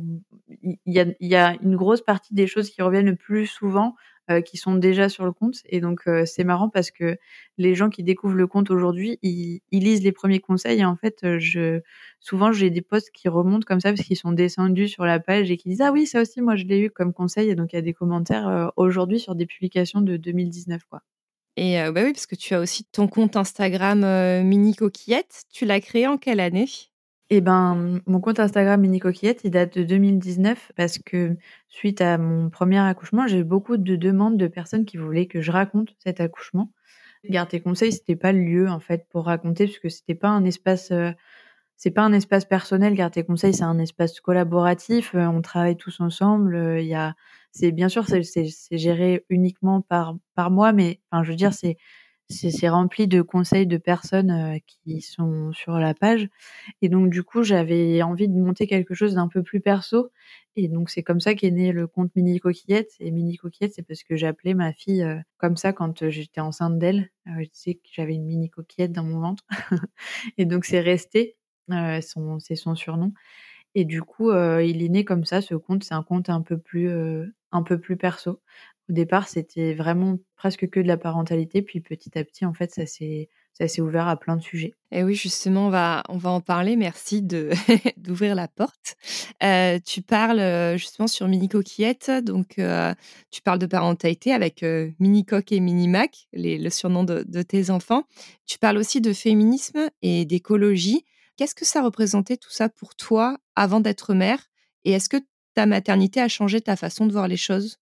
il, 0.63 0.77
y 0.86 1.00
a, 1.00 1.05
il 1.19 1.27
y 1.27 1.36
a 1.36 1.55
une 1.62 1.75
grosse 1.75 2.01
partie 2.01 2.33
des 2.33 2.47
choses 2.47 2.69
qui 2.69 2.81
reviennent 2.81 3.07
le 3.07 3.15
plus 3.15 3.47
souvent 3.47 3.95
euh, 4.29 4.41
qui 4.41 4.57
sont 4.57 4.75
déjà 4.75 5.07
sur 5.07 5.24
le 5.24 5.31
compte. 5.31 5.62
Et 5.65 5.79
donc, 5.79 6.01
euh, 6.07 6.25
c'est 6.25 6.43
marrant 6.43 6.67
parce 6.67 6.91
que 6.91 7.17
les 7.57 7.75
gens 7.75 7.89
qui 7.89 8.03
découvrent 8.03 8.36
le 8.36 8.46
compte 8.46 8.69
aujourd'hui, 8.69 9.19
ils, 9.22 9.62
lisent 9.72 10.03
les 10.03 10.12
premiers 10.12 10.39
conseils. 10.39 10.81
Et 10.81 10.86
en 10.86 10.98
fait, 10.98 11.19
euh, 11.24 11.39
je, 11.39 11.79
souvent, 12.19 12.51
j'ai 12.51 12.69
des 12.69 12.81
posts 12.81 13.12
qui 13.12 13.29
remontent 13.29 13.65
comme 13.65 13.79
ça 13.79 13.93
parce 13.93 14.05
qu'ils 14.05 14.17
sont 14.17 14.34
descendus 14.34 14.89
sur 14.89 15.05
la 15.05 15.22
page 15.22 15.50
et 15.50 15.55
qui 15.55 15.69
disent 15.69 15.81
Ah 15.81 15.93
oui, 15.93 16.05
ça 16.05 16.22
aussi, 16.22 16.41
moi, 16.41 16.57
je 16.57 16.65
l'ai 16.65 16.79
eu 16.79 16.89
comme 16.89 17.13
conseil. 17.13 17.50
Et 17.50 17.55
donc, 17.55 17.72
il 17.72 17.77
y 17.77 17.79
a 17.79 17.81
des 17.81 17.93
commentaires 17.93 18.72
aujourd'hui 18.75 19.19
sur 19.19 19.34
des 19.34 19.46
publications 19.46 20.01
de 20.01 20.17
2019. 20.17 20.84
Quoi. 20.89 21.01
Et 21.55 21.77
bah 21.91 22.01
oui, 22.03 22.12
parce 22.12 22.27
que 22.27 22.36
tu 22.36 22.53
as 22.53 22.60
aussi 22.60 22.84
ton 22.84 23.07
compte 23.07 23.38
Instagram 23.38 24.01
Mini 24.43 24.75
Coquillette. 24.75 25.43
Tu 25.53 25.65
l'as 25.65 25.79
créé 25.79 26.05
en 26.05 26.17
quelle 26.17 26.41
année? 26.41 26.67
Eh 27.29 27.41
ben, 27.41 28.01
mon 28.05 28.22
compte 28.22 28.39
Instagram 28.39 28.79
Mini 28.79 29.00
Coquillette, 29.00 29.41
il 29.43 29.51
date 29.51 29.77
de 29.77 29.84
2019 29.84 30.72
parce 30.75 30.98
que 30.98 31.36
suite 31.67 32.00
à 32.01 32.17
mon 32.17 32.50
premier 32.50 32.79
accouchement, 32.79 33.27
j'ai 33.27 33.39
eu 33.39 33.43
beaucoup 33.43 33.77
de 33.77 33.96
demandes 33.98 34.38
de 34.38 34.48
personnes 34.48 34.86
qui 34.86 34.98
voulaient 34.98 35.27
que 35.27 35.41
je 35.41 35.51
raconte 35.51 35.96
cet 36.00 36.22
accouchement. 36.22 36.72
Garde 37.25 37.50
tes 37.50 37.60
conseils, 37.62 37.91
c'était 37.91 38.15
pas 38.15 38.31
le 38.31 38.39
lieu 38.39 38.69
en 38.69 38.79
fait 38.79 39.07
pour 39.10 39.25
raconter 39.25 39.65
parce 39.67 39.79
que 39.79 39.89
c'était 39.89 40.15
pas 40.15 40.29
un 40.29 40.46
espace 40.46 40.91
c'est 41.77 41.91
pas 41.91 42.01
un 42.03 42.13
espace 42.13 42.46
personnel. 42.46 42.96
Garde 42.96 43.13
tes 43.13 43.24
conseils, 43.24 43.53
c'est 43.53 43.63
un 43.63 43.79
espace 43.79 44.19
collaboratif. 44.22 45.13
on 45.15 45.41
travaille 45.41 45.77
tous 45.77 46.00
ensemble. 46.00 46.77
Il 46.79 46.88
y 46.88 46.96
a 46.96 47.15
c'est 47.51 47.72
bien 47.72 47.89
sûr 47.89 48.05
c'est 48.07 48.24
c'est 48.24 48.77
géré 48.77 49.25
uniquement 49.29 49.81
par 49.81 50.15
par 50.36 50.51
moi, 50.51 50.74
mais 50.74 51.01
enfin 51.12 51.24
je 51.24 51.31
veux 51.31 51.36
dire 51.38 51.53
c'est 51.53 51.77
c'est 52.29 52.67
rempli 52.69 53.07
de 53.07 53.22
conseils 53.22 53.67
de 53.67 53.77
personnes 53.77 54.31
euh, 54.31 54.57
qui 54.67 55.01
sont 55.01 55.53
sur 55.53 55.79
la 55.79 55.93
page. 55.93 56.27
Et 56.81 56.89
donc, 56.89 57.10
du 57.10 57.24
coup, 57.24 57.43
j'avais 57.43 58.01
envie 58.01 58.27
de 58.27 58.34
monter 58.34 58.67
quelque 58.67 58.93
chose 58.93 59.15
d'un 59.15 59.29
peu 59.29 59.43
plus 59.43 59.62
perso. 59.62 60.12
Et 60.57 60.67
donc, 60.67 60.89
c'est 60.89 61.03
comme 61.03 61.22
ça 61.22 61.36
qu'est 61.36 61.51
né 61.51 61.72
le 61.72 61.88
compte 61.88 62.12
Mini 62.15 62.39
Coquillette. 62.39 62.91
Et 63.00 63.12
Mini 63.12 63.38
Coquillette, 63.38 63.74
c'est 63.75 63.84
parce 63.84 64.03
que 64.03 64.17
j'appelais 64.17 64.53
ma 64.53 64.74
fille 64.74 65.03
euh, 65.03 65.17
comme 65.38 65.55
ça 65.55 65.72
quand 65.72 66.03
euh, 66.03 66.10
j'étais 66.10 66.41
enceinte 66.41 66.77
d'elle. 66.77 67.10
je 67.25 67.48
sais 67.53 67.75
que 67.75 67.88
j'avais 67.93 68.15
une 68.15 68.25
Mini 68.25 68.50
Coquillette 68.50 68.91
dans 68.91 69.03
mon 69.03 69.19
ventre. 69.22 69.46
et 70.38 70.46
donc, 70.46 70.65
c'est 70.65 70.81
resté. 70.81 71.38
c'est 71.69 72.55
son 72.55 72.75
surnom. 72.75 73.13
Et 73.75 73.86
du 73.86 74.01
coup, 74.01 74.31
il 74.31 74.84
est 74.84 74.89
né 74.89 75.05
comme 75.05 75.24
ça, 75.25 75.41
ce 75.41 75.53
compte. 75.55 75.84
C'est 75.84 75.93
un 75.93 76.03
compte 76.03 76.29
un 76.29 76.41
peu 76.41 76.57
plus, 76.57 76.89
un 77.51 77.63
peu 77.63 77.79
plus 77.79 77.96
perso. 77.98 78.41
Au 78.89 78.94
départ, 78.94 79.27
c'était 79.27 79.74
vraiment 79.74 80.17
presque 80.38 80.70
que 80.70 80.79
de 80.79 80.88
la 80.88 80.98
parentalité, 80.98 81.62
puis 81.62 81.82
petit 81.82 82.17
à 82.17 82.24
petit, 82.24 82.46
en 82.46 82.53
fait, 82.53 82.74
ça 82.74 82.86
s'est 82.86 83.82
ouvert 83.82 84.08
à 84.08 84.15
plein 84.15 84.38
de 84.38 84.41
sujets. 84.41 84.74
Et 84.91 85.03
oui, 85.03 85.13
justement, 85.13 85.67
on 85.67 85.70
va, 85.70 86.03
on 86.08 86.17
va 86.17 86.29
en 86.29 86.39
parler. 86.39 86.77
Merci 86.77 87.22
d'ouvrir 87.98 88.34
la 88.34 88.48
porte. 88.48 88.96
Euh, 89.44 89.77
tu 89.84 90.01
parles 90.01 90.39
euh, 90.39 90.77
justement 90.77 91.08
sur 91.08 91.27
Mini 91.27 91.50
Coquillette, 91.50 92.12
donc 92.24 92.60
euh, 92.60 92.94
tu 93.29 93.41
parles 93.41 93.60
de 93.60 93.65
parentalité 93.65 94.32
avec 94.32 94.63
Mini 95.00 95.25
Coq 95.25 95.51
et 95.51 95.60
Mini 95.60 95.89
Mac, 95.89 96.27
les, 96.32 96.58
le 96.58 96.70
surnom 96.70 97.03
de, 97.03 97.41
tes 97.41 97.70
enfants. 97.70 98.03
Tu 98.46 98.58
parles 98.58 98.77
aussi 98.77 99.01
de 99.01 99.12
féminisme 99.12 99.89
et 100.01 100.24
d'écologie. 100.24 101.03
Qu'est-ce 101.36 101.56
que 101.56 101.65
ça 101.65 101.84
représentait 101.84 102.38
tout 102.38 102.51
ça 102.51 102.70
pour 102.70 102.96
toi 102.96 103.38
avant 103.56 103.82
d'être 103.82 104.13
mère? 104.13 104.50
Et 104.86 104.91
est-ce 104.91 105.10
que 105.10 105.17
ta 105.56 105.65
maternité 105.65 106.22
a 106.22 106.29
changé 106.29 106.62
ta 106.62 106.77
façon 106.77 107.06
de 107.06 107.12
voir 107.12 107.27
les 107.27 107.38
choses? 107.38 107.79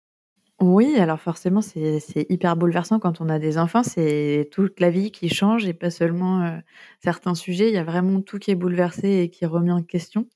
Oui, 0.60 0.94
alors 1.00 1.18
forcément, 1.20 1.60
c'est 1.62 2.00
hyper 2.30 2.56
bouleversant 2.56 3.00
quand 3.00 3.20
on 3.20 3.28
a 3.28 3.40
des 3.40 3.58
enfants. 3.58 3.82
C'est 3.82 4.48
toute 4.52 4.78
la 4.78 4.88
vie 4.88 5.10
qui 5.10 5.28
change 5.28 5.66
et 5.66 5.74
pas 5.74 5.90
seulement, 5.90 6.42
heu, 6.46 6.60
certains 7.02 7.34
sujets. 7.34 7.68
Il 7.68 7.74
y 7.74 7.76
a 7.76 7.82
vraiment 7.84 8.20
tout 8.20 8.38
qui 8.38 8.52
est 8.52 8.54
bouleversé 8.54 9.08
et 9.22 9.30
qui 9.30 9.42
est 9.44 9.46
remis 9.48 9.72
en 9.72 9.82
question. 9.82 10.28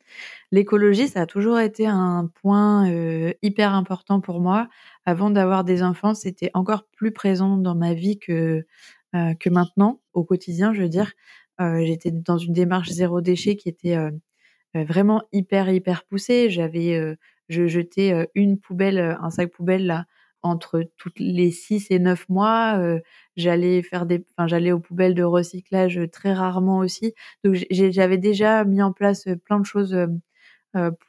L'écologie, 0.52 1.08
ça 1.08 1.22
a 1.22 1.26
toujours 1.26 1.60
été 1.60 1.86
un 1.86 2.28
point, 2.42 2.90
heu, 2.90 3.34
hyper 3.42 3.74
important 3.74 4.20
pour 4.20 4.40
moi. 4.40 4.68
Avant 5.06 5.30
d'avoir 5.30 5.64
des 5.64 5.82
enfants, 5.82 6.14
c'était 6.14 6.50
encore 6.54 6.84
plus 6.96 7.12
présent 7.12 7.56
dans 7.58 7.76
ma 7.76 7.94
vie 7.94 8.18
que, 8.18 8.66
heu, 9.16 9.34
que 9.40 9.50
maintenant, 9.50 10.00
au 10.14 10.24
quotidien, 10.24 10.74
je 10.74 10.82
veux 10.82 10.88
dire. 10.90 11.12
J'étais 11.60 12.10
dans 12.12 12.38
une 12.38 12.54
démarche 12.54 12.90
zéro 12.90 13.20
déchet 13.22 13.56
qui 13.56 13.68
était, 13.68 13.96
vraiment 14.74 15.22
hyper, 15.32 15.70
hyper 15.70 16.04
poussée. 16.04 16.50
J'avais, 16.50 17.16
je 17.48 17.66
jetais 17.66 18.28
une 18.34 18.58
poubelle, 18.58 19.16
un 19.20 19.30
sac 19.30 19.50
poubelle 19.50 19.86
là 19.86 20.06
entre 20.42 20.82
toutes 20.96 21.18
les 21.18 21.50
6 21.50 21.86
et 21.90 21.98
9 21.98 22.28
mois. 22.28 22.80
j'allais 23.36 23.82
faire 23.82 24.06
des, 24.06 24.24
enfin 24.36 24.46
j'allais 24.46 24.72
aux 24.72 24.80
poubelles 24.80 25.14
de 25.14 25.24
recyclage 25.24 26.00
très 26.12 26.32
rarement 26.32 26.78
aussi. 26.78 27.14
Donc 27.44 27.56
j'avais 27.70 28.18
déjà 28.18 28.64
mis 28.64 28.82
en 28.82 28.92
place 28.92 29.26
plein 29.44 29.60
de 29.60 29.66
choses 29.66 29.96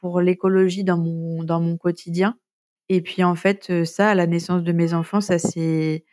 pour 0.00 0.20
l'écologie 0.20 0.84
dans 0.84 0.98
mon 0.98 1.44
dans 1.44 1.60
mon 1.60 1.76
quotidien. 1.76 2.36
Et 2.88 3.00
puis 3.02 3.22
en 3.24 3.36
fait, 3.36 3.84
ça, 3.84 4.10
à 4.10 4.14
la 4.16 4.26
naissance 4.26 4.64
de 4.64 4.72
mes 4.72 4.94
enfants, 4.94 5.20
ça 5.20 5.38
s'est 5.38 6.04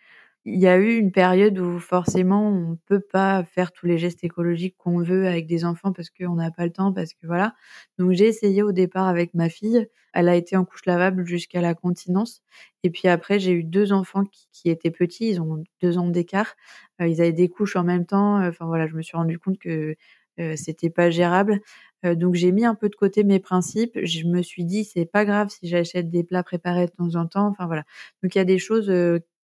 il 0.46 0.60
y 0.62 0.67
a 0.67 0.77
eu 0.77 0.96
une 0.96 1.12
période 1.12 1.60
où 1.60 1.77
forcément 1.77 2.50
on 2.50 2.77
peut 2.86 3.01
pas 3.01 3.44
faire 3.44 3.74
tous 3.74 3.86
les 3.86 3.98
gestes 3.98 4.24
écologiques 4.24 4.75
qu'on 4.77 5.00
veut 5.03 5.27
avec 5.27 5.46
des 5.46 5.65
enfants 5.65 5.91
parce 5.91 6.10
qu'on 6.10 6.36
n'a 6.36 6.51
pas 6.51 6.65
le 6.65 6.72
temps, 6.72 6.94
parce 6.94 7.13
que 7.13 7.27
voilà. 7.27 7.53
Donc 8.00 8.13
j'ai 8.13 8.27
essayé 8.27 8.63
au 8.63 8.72
départ 8.72 9.08
avec 9.08 9.34
ma 9.34 9.50
fille. 9.50 9.88
Elle 10.13 10.29
a 10.29 10.36
été 10.36 10.56
en 10.56 10.63
couche 10.65 10.86
lavable 10.86 11.25
jusqu'à 11.25 11.62
la 11.62 11.75
continence. 11.75 12.41
Et 12.84 12.89
puis 12.89 13.10
après, 13.10 13.39
j'ai 13.39 13.51
eu 13.51 13.63
deux 13.63 13.91
enfants 13.91 14.24
qui, 14.53 14.70
étaient 14.70 14.91
petits, 14.91 15.29
ils 15.32 15.41
ont 15.41 15.63
deux 15.82 15.98
ans 15.98 16.08
d'écart. 16.08 16.56
Euh, 17.01 17.08
ils 17.08 17.22
avaient 17.22 17.34
des 17.34 17.50
couches 17.50 17.75
en 17.75 17.84
même 17.84 18.06
temps. 18.06 18.41
Enfin 18.48 18.65
voilà, 18.65 18.88
je 18.88 18.96
me 18.96 19.01
suis 19.01 19.17
rendu 19.17 19.38
compte 19.39 19.60
que 19.60 19.96
euh, 20.39 20.56
c'était 20.56 20.89
pas 20.89 21.10
gérable. 21.10 21.60
Euh, 22.06 22.15
donc 22.15 22.36
j'ai 22.36 22.51
mis 22.53 22.65
un 22.65 22.75
peu 22.75 22.89
de 22.89 22.96
côté 22.96 23.24
mes 23.25 23.39
principes. 23.39 24.00
Je 24.03 24.25
me 24.27 24.41
suis 24.41 24.65
dit 24.65 24.86
c'est 24.86 25.06
pas 25.06 25.25
grave 25.25 25.50
si 25.50 25.67
j'achète 25.67 26.10
des 26.10 26.24
plats 26.24 26.44
préparés 26.44 26.86
de 26.86 26.91
temps 26.91 27.15
en 27.15 27.27
temps. 27.27 27.48
Enfin 27.48 27.65
voilà. 27.67 27.84
Donc 28.24 28.36
il 28.36 28.38
y 28.38 28.41
a 28.41 28.46
des 28.46 28.60
choses 28.60 28.89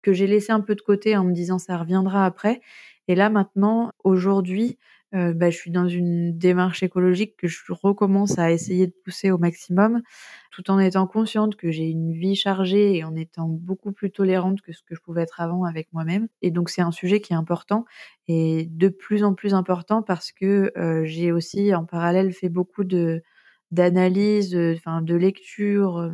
que 0.03 0.13
j'ai 0.13 0.27
laissé 0.27 0.53
un 0.53 0.61
peu 0.61 0.75
de 0.75 0.81
côté 0.83 1.17
en 1.17 1.25
me 1.25 1.33
disant 1.33 1.59
ça 1.59 1.77
reviendra 1.79 2.27
après. 2.27 2.61
Et 3.09 3.15
là 3.15 3.31
maintenant, 3.31 3.91
aujourd'hui, 4.05 4.79
euh, 5.15 5.35
bah, 5.35 5.51
je 5.51 5.57
suis 5.57 5.71
dans 5.71 5.89
une 5.89 6.39
démarche 6.39 6.83
écologique 6.83 7.37
que 7.37 7.47
je 7.47 7.61
recommence 7.71 8.39
à 8.39 8.51
essayer 8.51 8.87
de 8.87 8.95
pousser 9.05 9.31
au 9.31 9.37
maximum, 9.39 10.01
tout 10.51 10.71
en 10.71 10.79
étant 10.79 11.07
consciente 11.07 11.57
que 11.57 11.71
j'ai 11.71 11.85
une 11.89 12.13
vie 12.13 12.35
chargée 12.35 12.97
et 12.97 13.05
en 13.05 13.15
étant 13.15 13.47
beaucoup 13.49 13.93
plus 13.93 14.11
tolérante 14.11 14.63
que 14.63 14.73
ce 14.73 14.83
que 14.83 14.95
je 14.95 15.01
pouvais 15.01 15.23
être 15.23 15.41
avant 15.41 15.65
avec 15.65 15.89
moi-même. 15.93 16.29
Et 16.41 16.51
donc 16.51 16.71
c'est 16.71 16.81
un 16.83 16.93
sujet 16.93 17.21
qui 17.21 17.35
est 17.35 17.37
important 17.37 17.85
et 18.27 18.67
de 18.71 18.89
plus 18.89 19.23
en 19.25 19.35
plus 19.35 19.53
important 19.55 20.03
parce 20.03 20.33
que 20.33 20.73
euh, 20.79 21.05
j'ai 21.05 21.31
aussi 21.33 21.75
en 21.75 21.85
parallèle 21.85 22.33
fait 22.33 22.49
beaucoup 22.49 22.85
de 22.85 23.23
d'analyses, 23.71 24.55
enfin 24.77 25.01
de 25.03 25.15
lecture, 25.15 26.13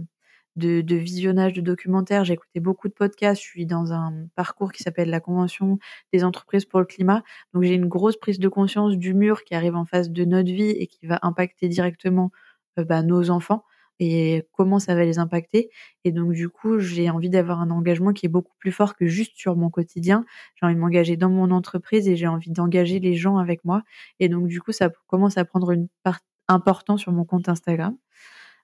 de, 0.59 0.95
visionnage 0.95 1.53
de 1.55 1.61
documentaires. 1.61 2.25
J'ai 2.25 2.35
écouté 2.35 2.61
beaucoup 2.61 2.89
de 2.89 2.93
podcasts. 2.93 3.41
Je 3.43 3.47
suis 3.47 3.67
dans 3.67 3.93
un 3.93 4.27
parcours 4.35 4.73
qui 4.73 4.83
s'appelle 4.83 5.11
la 5.11 5.21
Convention 5.21 5.79
des 6.13 6.25
entreprises 6.25 6.65
pour 6.65 6.81
le 6.81 6.87
climat. 6.87 7.23
Donc 7.55 7.63
j'ai 7.63 7.75
une 7.75 7.87
grosse 7.87 8.17
prise 8.17 8.39
de 8.39 8.49
conscience 8.49 8.97
du 8.97 9.15
mur 9.15 9.45
qui 9.45 9.55
arrive 9.55 9.77
en 9.77 9.85
face 9.85 10.11
de 10.11 10.25
notre 10.25 10.51
vie 10.51 10.71
et 10.71 10.87
qui 10.87 11.07
va 11.07 11.19
impacter 11.23 11.69
directement 11.69 12.31
euh, 12.79 12.85
bah, 12.85 13.03
nos 13.03 13.31
enfants 13.31 13.65
et 14.01 14.47
comment 14.53 14.79
ça 14.79 14.95
va 14.95 15.05
les 15.05 15.19
impacter. 15.19 15.71
Et 16.05 16.13
donc 16.13 16.33
du 16.33 16.49
coup, 16.49 16.79
j'ai 16.79 17.11
envie 17.11 17.31
d'avoir 17.31 17.61
un 17.61 17.71
engagement 17.71 18.13
qui 18.13 18.27
est 18.27 18.29
beaucoup 18.29 18.55
plus 18.59 18.73
fort 18.73 18.97
que 18.97 19.07
juste 19.07 19.33
sur 19.37 19.57
mon 19.57 19.71
quotidien. 19.71 20.25
J'ai 20.55 20.67
envie 20.67 20.75
de 20.75 20.81
m'engager 20.81 21.17
dans 21.17 21.31
mon 21.31 21.51
entreprise 21.51 22.09
et 22.09 22.17
j'ai 22.17 22.29
envie 22.29 22.51
d'engager 22.51 23.01
les 23.01 23.15
gens 23.15 23.39
avec 23.39 23.65
moi. 23.65 23.83
Et 24.21 24.29
donc 24.29 24.47
du 24.49 24.61
coup, 24.61 24.73
ça 24.73 24.91
commence 25.07 25.37
à 25.39 25.45
prendre 25.45 25.73
une 25.73 25.89
part 26.03 26.21
importante 26.49 26.99
sur 26.99 27.13
mon 27.13 27.25
compte 27.25 27.49
Instagram. 27.49 27.97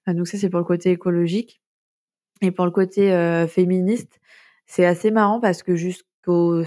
Euh, 0.08 0.14
donc 0.14 0.28
ça, 0.28 0.38
c'est 0.38 0.50
pour 0.50 0.60
le 0.60 0.64
côté 0.64 0.90
écologique. 0.90 1.60
Et 2.44 2.50
pour 2.50 2.64
le 2.66 2.70
côté 2.70 3.10
féministe, 3.48 4.20
c'est 4.66 4.84
assez 4.84 5.10
marrant 5.10 5.40
parce 5.40 5.62
que 5.62 5.76
jusqu'au 5.76 6.62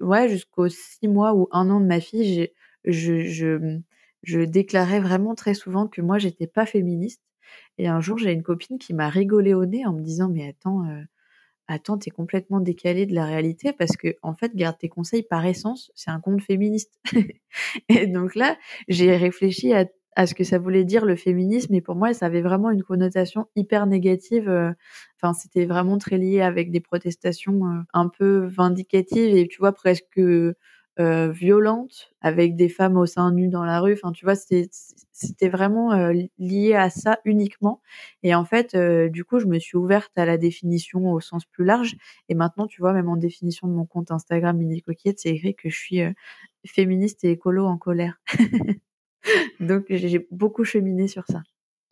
ouais, 0.00 0.28
jusqu'aux 0.28 0.68
six 0.68 1.08
mois 1.08 1.34
ou 1.34 1.48
un 1.52 1.70
an 1.70 1.80
de 1.80 1.86
ma 1.86 2.00
fille, 2.00 2.50
je, 2.84 3.20
je, 3.20 3.78
je 4.22 4.40
déclarais 4.40 5.00
vraiment 5.00 5.34
très 5.34 5.54
souvent 5.54 5.86
que 5.88 6.00
moi, 6.00 6.18
j'étais 6.18 6.46
pas 6.46 6.66
féministe. 6.66 7.22
Et 7.78 7.88
un 7.88 8.00
jour, 8.00 8.18
j'ai 8.18 8.32
une 8.32 8.42
copine 8.42 8.78
qui 8.78 8.94
m'a 8.94 9.08
rigolé 9.08 9.54
au 9.54 9.66
nez 9.66 9.86
en 9.86 9.92
me 9.92 10.02
disant 10.02 10.28
Mais 10.28 10.48
attends, 10.48 10.84
euh, 10.88 11.02
attends, 11.68 11.98
t'es 11.98 12.10
complètement 12.10 12.60
décalée 12.60 13.06
de 13.06 13.14
la 13.14 13.26
réalité 13.26 13.72
parce 13.72 13.96
que, 13.96 14.16
en 14.22 14.34
fait, 14.34 14.54
garde 14.56 14.78
tes 14.78 14.88
conseils 14.88 15.22
par 15.24 15.46
essence, 15.46 15.92
c'est 15.94 16.10
un 16.10 16.20
compte 16.20 16.42
féministe. 16.42 17.00
et 17.88 18.06
donc 18.06 18.34
là, 18.34 18.58
j'ai 18.88 19.16
réfléchi 19.16 19.72
à 19.74 19.86
à 20.16 20.26
ce 20.26 20.34
que 20.34 20.44
ça 20.44 20.58
voulait 20.58 20.84
dire 20.84 21.04
le 21.04 21.16
féminisme. 21.16 21.74
Et 21.74 21.80
pour 21.80 21.94
moi, 21.94 22.12
ça 22.14 22.26
avait 22.26 22.42
vraiment 22.42 22.70
une 22.70 22.82
connotation 22.82 23.46
hyper 23.56 23.86
négative. 23.86 24.48
Euh, 24.48 24.72
enfin, 25.22 25.34
c'était 25.34 25.66
vraiment 25.66 25.98
très 25.98 26.18
lié 26.18 26.40
avec 26.40 26.70
des 26.70 26.80
protestations 26.80 27.66
euh, 27.66 27.80
un 27.92 28.08
peu 28.08 28.46
vindicatives 28.46 29.36
et 29.36 29.46
tu 29.48 29.58
vois 29.58 29.72
presque 29.72 30.18
euh, 30.18 30.54
violentes 30.98 32.12
avec 32.20 32.56
des 32.56 32.68
femmes 32.68 32.96
au 32.96 33.06
sein 33.06 33.32
nu 33.32 33.48
dans 33.48 33.64
la 33.64 33.80
rue. 33.80 33.94
Enfin, 33.94 34.12
tu 34.12 34.24
vois, 34.24 34.34
c'était 34.34 35.48
vraiment 35.48 36.12
lié 36.38 36.74
à 36.74 36.90
ça 36.90 37.18
uniquement. 37.24 37.80
Et 38.22 38.34
en 38.34 38.44
fait, 38.44 38.76
du 39.10 39.24
coup, 39.24 39.38
je 39.38 39.46
me 39.46 39.58
suis 39.58 39.78
ouverte 39.78 40.12
à 40.16 40.26
la 40.26 40.36
définition 40.36 41.10
au 41.10 41.20
sens 41.20 41.44
plus 41.46 41.64
large. 41.64 41.96
Et 42.28 42.34
maintenant, 42.34 42.66
tu 42.66 42.82
vois, 42.82 42.92
même 42.92 43.08
en 43.08 43.16
définition 43.16 43.68
de 43.68 43.72
mon 43.72 43.86
compte 43.86 44.10
Instagram 44.10 44.56
Mini 44.58 44.82
Coquillette, 44.82 45.20
c'est 45.20 45.30
écrit 45.30 45.54
que 45.54 45.70
je 45.70 45.76
suis 45.76 46.00
féministe 46.66 47.24
et 47.24 47.30
écolo 47.30 47.64
en 47.66 47.78
colère. 47.78 48.20
Donc 49.60 49.84
j'ai 49.88 50.26
beaucoup 50.30 50.64
cheminé 50.64 51.08
sur 51.08 51.24
ça. 51.26 51.42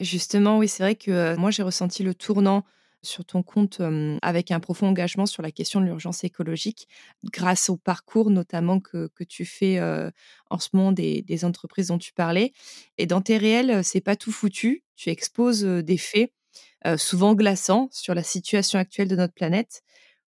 Justement, 0.01 0.59
oui, 0.59 0.69
c'est 0.69 0.83
vrai 0.83 0.95
que 0.95 1.37
moi 1.37 1.51
j'ai 1.51 1.63
ressenti 1.63 2.03
le 2.03 2.15
tournant 2.15 2.65
sur 3.03 3.25
ton 3.25 3.43
compte 3.43 3.81
avec 4.23 4.51
un 4.51 4.59
profond 4.59 4.89
engagement 4.89 5.27
sur 5.27 5.43
la 5.43 5.53
question 5.53 5.81
de 5.81 5.87
l'urgence 5.87 6.25
écologique, 6.25 6.89
grâce 7.25 7.69
au 7.69 7.77
parcours 7.77 8.31
notamment 8.31 8.81
que, 8.81 9.09
que 9.15 9.25
tu 9.25 9.45
fais 9.45 9.81
en 10.51 10.59
ce 10.59 10.69
moment 10.73 10.93
des, 10.93 11.23
des, 11.23 11.45
entreprises 11.45 11.89
dont 11.89 11.99
tu 11.99 12.13
parlais. 12.13 12.53
Et 12.97 13.07
dans 13.07 13.21
tes 13.21 13.39
réels, 13.39 13.85
c'est 13.85 14.01
pas 14.01 14.17
tout 14.17 14.33
foutu. 14.33 14.83
Tu 14.97 15.11
exposes 15.11 15.63
des 15.65 15.97
faits, 15.97 16.33
souvent 16.97 17.35
glaçants, 17.35 17.89
sur 17.93 18.15
la 18.15 18.25
situation 18.25 18.79
actuelle 18.79 19.09
de 19.09 19.17
notre 19.17 19.35
planète. 19.35 19.83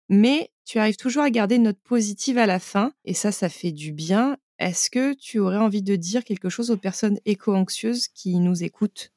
Mais 0.09 0.51
tu 0.65 0.79
arrives 0.79 0.97
toujours 0.97 1.23
à 1.23 1.31
garder 1.31 1.57
une 1.57 1.65
note 1.65 1.81
positive 1.83 2.39
à 2.39 2.47
la 2.47 2.59
fin, 2.59 2.93
et 3.05 3.15
ça, 3.15 3.33
ça 3.33 3.49
fait 3.49 3.73
du 3.73 3.93
bien. 3.93 4.37
Est-ce 4.59 4.91
que 4.91 5.15
tu 5.15 5.39
aurais 5.39 5.57
envie 5.57 5.83
de 5.83 5.97
dire 5.97 6.23
quelque 6.23 6.51
chose 6.51 6.71
aux 6.71 6.77
personnes 6.77 7.19
éco-anxieuses 7.25 8.09
qui 8.09 8.39
nous 8.39 8.63
écoutent? 8.65 9.11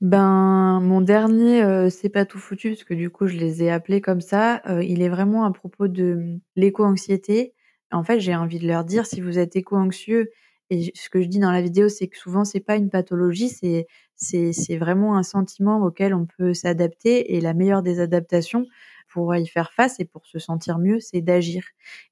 Ben, 0.00 0.80
mon 0.80 1.00
dernier, 1.00 1.62
euh, 1.62 1.90
c'est 1.90 2.08
pas 2.08 2.24
tout 2.24 2.38
foutu, 2.38 2.70
parce 2.70 2.84
que 2.84 2.94
du 2.94 3.10
coup, 3.10 3.26
je 3.26 3.36
les 3.36 3.64
ai 3.64 3.70
appelés 3.70 4.00
comme 4.00 4.20
ça. 4.20 4.62
Euh, 4.68 4.82
il 4.84 5.02
est 5.02 5.08
vraiment 5.08 5.44
à 5.44 5.50
propos 5.52 5.88
de 5.88 6.38
l'éco-anxiété, 6.56 7.54
En 7.90 8.04
fait, 8.04 8.20
j'ai 8.20 8.36
envie 8.36 8.58
de 8.60 8.66
leur 8.68 8.84
dire 8.84 9.06
si 9.06 9.20
vous 9.20 9.38
êtes 9.38 9.56
éco-anxieux 9.56 10.30
et 10.70 10.92
ce 10.94 11.08
que 11.08 11.22
je 11.22 11.26
dis 11.28 11.38
dans 11.40 11.50
la 11.50 11.62
vidéo, 11.62 11.88
c'est 11.88 12.08
que 12.08 12.18
souvent 12.18 12.44
c'est 12.44 12.60
pas 12.60 12.76
une 12.76 12.90
pathologie, 12.90 13.48
c'est 13.48 13.86
c'est 14.16 14.52
c'est 14.52 14.76
vraiment 14.76 15.16
un 15.16 15.22
sentiment 15.22 15.80
auquel 15.82 16.12
on 16.14 16.26
peut 16.26 16.52
s'adapter 16.54 17.34
et 17.34 17.40
la 17.40 17.54
meilleure 17.54 17.82
des 17.82 18.00
adaptations 18.00 18.66
pour 19.08 19.34
y 19.34 19.46
faire 19.46 19.72
face 19.72 19.98
et 20.00 20.04
pour 20.04 20.26
se 20.26 20.38
sentir 20.38 20.78
mieux, 20.78 21.00
c'est 21.00 21.22
d'agir. 21.22 21.64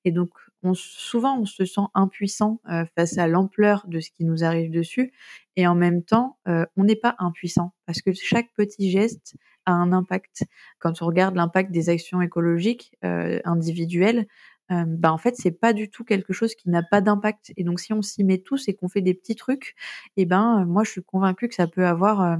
Et 0.06 0.10
donc 0.12 0.30
on, 0.62 0.74
souvent 0.74 1.38
on 1.40 1.44
se 1.44 1.64
sent 1.64 1.82
impuissant 1.94 2.60
euh, 2.70 2.84
face 2.96 3.18
à 3.18 3.28
l'ampleur 3.28 3.84
de 3.88 4.00
ce 4.00 4.10
qui 4.10 4.24
nous 4.24 4.44
arrive 4.44 4.70
dessus 4.70 5.12
et 5.56 5.66
en 5.66 5.74
même 5.74 6.02
temps 6.02 6.38
euh, 6.48 6.64
on 6.76 6.84
n'est 6.84 6.96
pas 6.96 7.14
impuissant 7.18 7.72
parce 7.86 8.02
que 8.02 8.12
chaque 8.12 8.52
petit 8.54 8.90
geste 8.90 9.36
a 9.66 9.72
un 9.72 9.92
impact. 9.92 10.44
Quand 10.78 11.02
on 11.02 11.06
regarde 11.06 11.36
l'impact 11.36 11.70
des 11.72 11.90
actions 11.90 12.22
écologiques 12.22 12.96
euh, 13.04 13.40
individuelles, 13.44 14.26
euh, 14.72 14.84
bah 14.86 15.12
en 15.12 15.18
fait 15.18 15.34
c'est 15.36 15.52
pas 15.52 15.72
du 15.72 15.88
tout 15.90 16.04
quelque 16.04 16.32
chose 16.32 16.54
qui 16.54 16.70
n'a 16.70 16.82
pas 16.82 17.00
d'impact. 17.00 17.52
Et 17.56 17.64
donc 17.64 17.80
si 17.80 17.92
on 17.92 18.02
s'y 18.02 18.24
met 18.24 18.38
tous 18.38 18.68
et 18.68 18.74
qu'on 18.74 18.88
fait 18.88 19.02
des 19.02 19.14
petits 19.14 19.36
trucs, 19.36 19.74
et 20.16 20.22
eh 20.22 20.26
ben 20.26 20.64
moi 20.64 20.84
je 20.84 20.90
suis 20.90 21.02
convaincue 21.02 21.48
que 21.48 21.54
ça 21.54 21.66
peut 21.66 21.86
avoir 21.86 22.22
euh, 22.22 22.36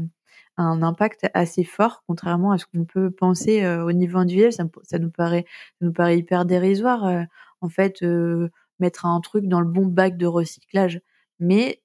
un 0.56 0.82
impact 0.82 1.28
assez 1.34 1.64
fort, 1.64 2.02
contrairement 2.06 2.52
à 2.52 2.58
ce 2.58 2.64
qu'on 2.66 2.84
peut 2.86 3.10
penser 3.10 3.66
au 3.66 3.92
niveau 3.92 4.18
individuel. 4.18 4.54
Ça, 4.54 4.64
ça, 4.84 4.98
nous 4.98 5.10
paraît, 5.10 5.44
ça 5.78 5.86
nous 5.86 5.92
paraît 5.92 6.16
hyper 6.16 6.46
dérisoire. 6.46 7.26
En 7.60 7.68
fait, 7.68 8.02
mettre 8.80 9.06
un 9.06 9.20
truc 9.20 9.46
dans 9.46 9.60
le 9.60 9.66
bon 9.68 9.86
bac 9.86 10.16
de 10.16 10.26
recyclage. 10.26 11.00
Mais 11.40 11.82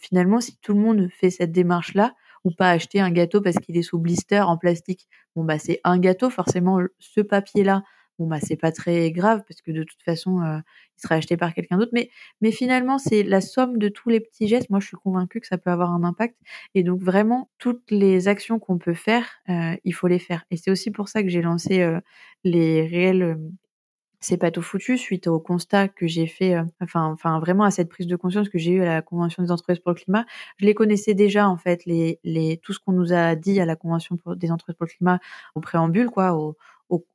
finalement, 0.00 0.40
si 0.40 0.56
tout 0.60 0.74
le 0.74 0.80
monde 0.80 1.08
fait 1.10 1.30
cette 1.30 1.52
démarche-là, 1.52 2.14
ou 2.44 2.50
pas 2.50 2.70
acheter 2.70 3.00
un 3.00 3.10
gâteau 3.10 3.40
parce 3.40 3.56
qu'il 3.58 3.76
est 3.76 3.82
sous 3.82 3.98
blister 4.00 4.40
en 4.40 4.56
plastique, 4.58 5.06
bon 5.36 5.44
bah 5.44 5.58
c'est 5.58 5.80
un 5.84 5.98
gâteau. 5.98 6.28
Forcément, 6.30 6.80
ce 6.98 7.20
papier-là 7.20 7.84
bon 8.18 8.26
bah 8.26 8.38
c'est 8.42 8.56
pas 8.56 8.72
très 8.72 9.10
grave 9.10 9.42
parce 9.48 9.62
que 9.62 9.70
de 9.70 9.84
toute 9.84 10.02
façon 10.02 10.40
il 10.42 11.00
sera 11.00 11.14
acheté 11.16 11.36
par 11.38 11.54
quelqu'un 11.54 11.78
d'autre 11.78 11.92
mais 11.94 12.52
finalement 12.52 12.98
c'est 12.98 13.22
la 13.22 13.40
somme 13.40 13.78
de 13.78 13.88
tous 13.88 14.10
les 14.10 14.20
petits 14.20 14.48
gestes 14.48 14.68
moi 14.70 14.80
je 14.80 14.86
suis 14.88 14.96
convaincue 14.98 15.40
que 15.40 15.46
ça 15.46 15.56
peut 15.56 15.70
avoir 15.70 15.92
un 15.92 16.04
impact 16.04 16.36
et 16.74 16.82
donc 16.82 17.00
vraiment 17.00 17.50
toutes 17.58 17.90
les 17.90 18.28
actions 18.28 18.58
qu'on 18.58 18.76
peut 18.78 18.92
faire 18.94 19.40
il 19.48 19.92
faut 19.94 20.08
les 20.08 20.18
faire 20.18 20.44
et 20.50 20.56
c'est 20.58 20.70
aussi 20.70 20.90
pour 20.90 21.08
ça 21.08 21.22
que 21.22 21.30
j'ai 21.30 21.40
lancé 21.42 21.88
les 22.44 22.86
réels 22.86 23.38
c'est 24.22 24.36
pas 24.38 24.50
tout 24.50 24.62
foutu 24.62 24.96
suite 24.96 25.26
au 25.26 25.40
constat 25.40 25.88
que 25.88 26.06
j'ai 26.06 26.26
fait, 26.26 26.56
enfin, 26.80 27.04
enfin 27.06 27.38
vraiment 27.40 27.64
à 27.64 27.70
cette 27.70 27.88
prise 27.88 28.06
de 28.06 28.16
conscience 28.16 28.48
que 28.48 28.58
j'ai 28.58 28.72
eue 28.72 28.82
à 28.82 28.94
la 28.94 29.02
Convention 29.02 29.42
des 29.42 29.50
entreprises 29.50 29.80
pour 29.80 29.92
le 29.92 29.96
climat. 29.96 30.24
Je 30.58 30.66
les 30.66 30.74
connaissais 30.74 31.14
déjà 31.14 31.48
en 31.48 31.56
fait, 31.56 31.84
les, 31.84 32.20
les 32.24 32.58
tout 32.58 32.72
ce 32.72 32.78
qu'on 32.78 32.92
nous 32.92 33.12
a 33.12 33.34
dit 33.34 33.60
à 33.60 33.66
la 33.66 33.76
Convention 33.76 34.18
des 34.36 34.50
entreprises 34.50 34.76
pour 34.76 34.86
le 34.86 34.92
climat 34.96 35.20
au 35.54 35.60
préambule, 35.60 36.08
quoi, 36.08 36.34
au, 36.34 36.56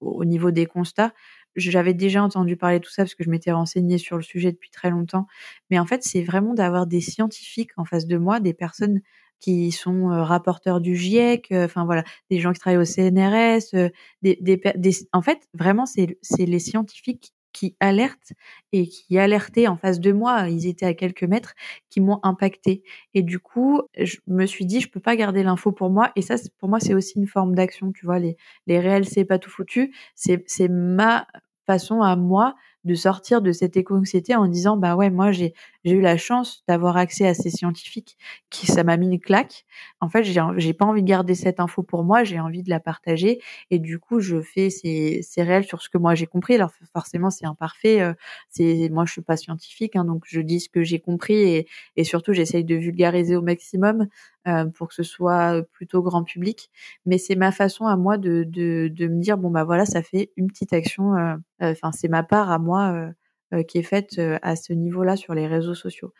au, 0.01 0.25
niveau 0.25 0.51
des 0.51 0.65
constats. 0.65 1.13
J'avais 1.55 1.93
déjà 1.93 2.23
entendu 2.23 2.57
parler 2.57 2.79
de 2.79 2.83
tout 2.83 2.91
ça 2.91 3.03
parce 3.03 3.15
que 3.15 3.23
je 3.23 3.29
m'étais 3.29 3.51
renseignée 3.51 3.97
sur 3.97 4.17
le 4.17 4.23
sujet 4.23 4.51
depuis 4.51 4.69
très 4.69 4.89
longtemps. 4.89 5.27
Mais 5.69 5.79
en 5.79 5.85
fait, 5.85 6.03
c'est 6.03 6.21
vraiment 6.21 6.53
d'avoir 6.53 6.87
des 6.87 7.01
scientifiques 7.01 7.71
en 7.77 7.85
face 7.85 8.05
de 8.05 8.17
moi, 8.17 8.39
des 8.39 8.53
personnes 8.53 9.01
qui 9.39 9.71
sont 9.71 10.07
rapporteurs 10.23 10.81
du 10.81 10.95
GIEC, 10.95 11.49
enfin 11.51 11.85
voilà, 11.85 12.03
des 12.29 12.39
gens 12.39 12.53
qui 12.53 12.59
travaillent 12.59 12.81
au 12.81 12.85
CNRS, 12.85 13.91
des, 14.21 14.37
des, 14.41 14.61
des, 14.75 14.91
en 15.13 15.21
fait, 15.21 15.47
vraiment, 15.53 15.85
c'est 15.85 16.17
les 16.39 16.59
scientifiques 16.59 17.33
qui 17.53 17.75
alertent 17.79 18.33
et 18.71 18.87
qui 18.87 19.17
alertaient 19.17 19.67
en 19.67 19.77
face 19.77 19.99
de 19.99 20.11
moi, 20.11 20.47
ils 20.49 20.67
étaient 20.67 20.85
à 20.85 20.93
quelques 20.93 21.23
mètres, 21.23 21.53
qui 21.89 22.01
m'ont 22.01 22.19
impacté. 22.23 22.83
Et 23.15 23.23
du 23.23 23.39
coup, 23.39 23.81
je 23.97 24.17
me 24.27 24.45
suis 24.45 24.65
dit, 24.65 24.79
je 24.79 24.89
peux 24.89 24.99
pas 24.99 25.15
garder 25.15 25.41
l'info 25.43 25.71
pour 25.71 25.89
moi. 25.89 26.11
Et 26.15 26.21
ça, 26.21 26.35
pour 26.59 26.69
moi, 26.69 26.79
c'est 26.79 26.93
aussi 26.93 27.17
une 27.17 27.27
forme 27.27 27.55
d'action. 27.55 27.91
Tu 27.91 28.05
vois, 28.05 28.19
les, 28.19 28.37
les 28.67 28.79
réels, 28.79 29.05
c'est 29.05 29.25
pas 29.25 29.39
tout 29.39 29.49
foutu. 29.49 29.93
C'est, 30.15 30.43
c'est 30.47 30.69
ma 30.69 31.25
façon 31.65 32.01
à 32.01 32.15
moi 32.15 32.55
de 32.85 32.93
sortir 32.95 33.41
de 33.41 33.51
cette 33.51 33.75
éco-anxiété 33.75 34.35
en 34.35 34.47
disant 34.47 34.77
bah 34.77 34.95
ouais 34.95 35.09
moi 35.09 35.33
j'ai 35.33 35.53
j'ai 35.87 35.95
eu 35.95 36.01
la 36.01 36.17
chance 36.17 36.63
d'avoir 36.67 36.97
accès 36.97 37.27
à 37.27 37.33
ces 37.33 37.49
scientifiques 37.49 38.17
qui 38.49 38.67
ça 38.67 38.83
m'a 38.83 38.97
mis 38.97 39.07
une 39.07 39.19
claque. 39.19 39.65
En 40.01 40.09
fait 40.09 40.23
j'ai 40.23 40.41
j'ai 40.57 40.73
pas 40.73 40.85
envie 40.85 41.01
de 41.01 41.07
garder 41.07 41.33
cette 41.35 41.59
info 41.59 41.83
pour 41.83 42.03
moi 42.03 42.23
j'ai 42.23 42.39
envie 42.39 42.63
de 42.63 42.69
la 42.69 42.79
partager. 42.79 43.39
Et 43.71 43.79
du 43.79 43.99
coup 43.99 44.19
je 44.19 44.41
fais 44.41 44.69
ces 44.69 45.21
ces 45.23 45.43
réels 45.43 45.63
sur 45.65 45.81
ce 45.81 45.89
que 45.89 45.97
moi 45.97 46.13
j'ai 46.15 46.27
compris. 46.27 46.55
Alors 46.55 46.71
forcément 46.93 47.29
c'est 47.29 47.45
imparfait 47.45 48.01
euh, 48.01 48.13
c'est 48.49 48.89
moi 48.91 49.05
je 49.05 49.13
suis 49.13 49.21
pas 49.21 49.37
scientifique 49.37 49.95
hein, 49.95 50.05
donc 50.05 50.23
je 50.27 50.41
dis 50.41 50.59
ce 50.59 50.69
que 50.69 50.83
j'ai 50.83 50.99
compris 50.99 51.35
et 51.35 51.67
et 51.95 52.03
surtout 52.03 52.33
j'essaye 52.33 52.63
de 52.65 52.75
vulgariser 52.75 53.35
au 53.35 53.41
maximum 53.41 54.07
euh, 54.47 54.65
pour 54.65 54.87
que 54.89 54.93
ce 54.95 55.03
soit 55.03 55.61
plutôt 55.73 56.01
grand 56.01 56.23
public. 56.23 56.69
Mais 57.05 57.17
c'est 57.17 57.35
ma 57.35 57.51
façon 57.51 57.85
à 57.85 57.95
moi 57.97 58.17
de 58.17 58.43
de 58.47 58.89
de 58.91 59.07
me 59.07 59.21
dire 59.21 59.37
bon 59.37 59.49
bah 59.51 59.63
voilà 59.63 59.85
ça 59.85 60.01
fait 60.03 60.31
une 60.37 60.47
petite 60.47 60.73
action 60.73 61.15
euh, 61.15 61.35
enfin 61.61 61.91
c'est 61.91 62.07
ma 62.09 62.23
part 62.23 62.51
à 62.51 62.59
moi 62.59 63.11
euh, 63.53 63.57
euh, 63.57 63.63
qui 63.63 63.77
est 63.77 63.83
faite 63.83 64.19
euh, 64.19 64.37
à 64.41 64.55
ce 64.55 64.73
niveau-là 64.73 65.15
sur 65.15 65.33
les 65.33 65.47
réseaux 65.47 65.75
sociaux. 65.75 66.13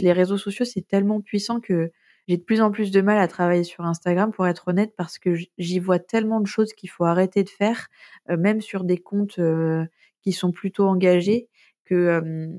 Les 0.00 0.12
réseaux 0.12 0.38
sociaux, 0.38 0.64
c'est 0.64 0.86
tellement 0.86 1.20
puissant 1.20 1.60
que 1.60 1.90
j'ai 2.28 2.36
de 2.36 2.42
plus 2.42 2.60
en 2.60 2.70
plus 2.70 2.90
de 2.90 3.00
mal 3.00 3.18
à 3.18 3.28
travailler 3.28 3.64
sur 3.64 3.84
Instagram, 3.84 4.32
pour 4.32 4.46
être 4.46 4.68
honnête, 4.68 4.92
parce 4.96 5.18
que 5.18 5.34
j'y 5.56 5.78
vois 5.78 5.98
tellement 5.98 6.40
de 6.40 6.46
choses 6.46 6.72
qu'il 6.74 6.90
faut 6.90 7.04
arrêter 7.04 7.42
de 7.42 7.48
faire, 7.48 7.88
même 8.28 8.60
sur 8.60 8.84
des 8.84 8.98
comptes 8.98 9.40
qui 10.22 10.32
sont 10.32 10.52
plutôt 10.52 10.84
engagés, 10.84 11.48
que 11.86 12.50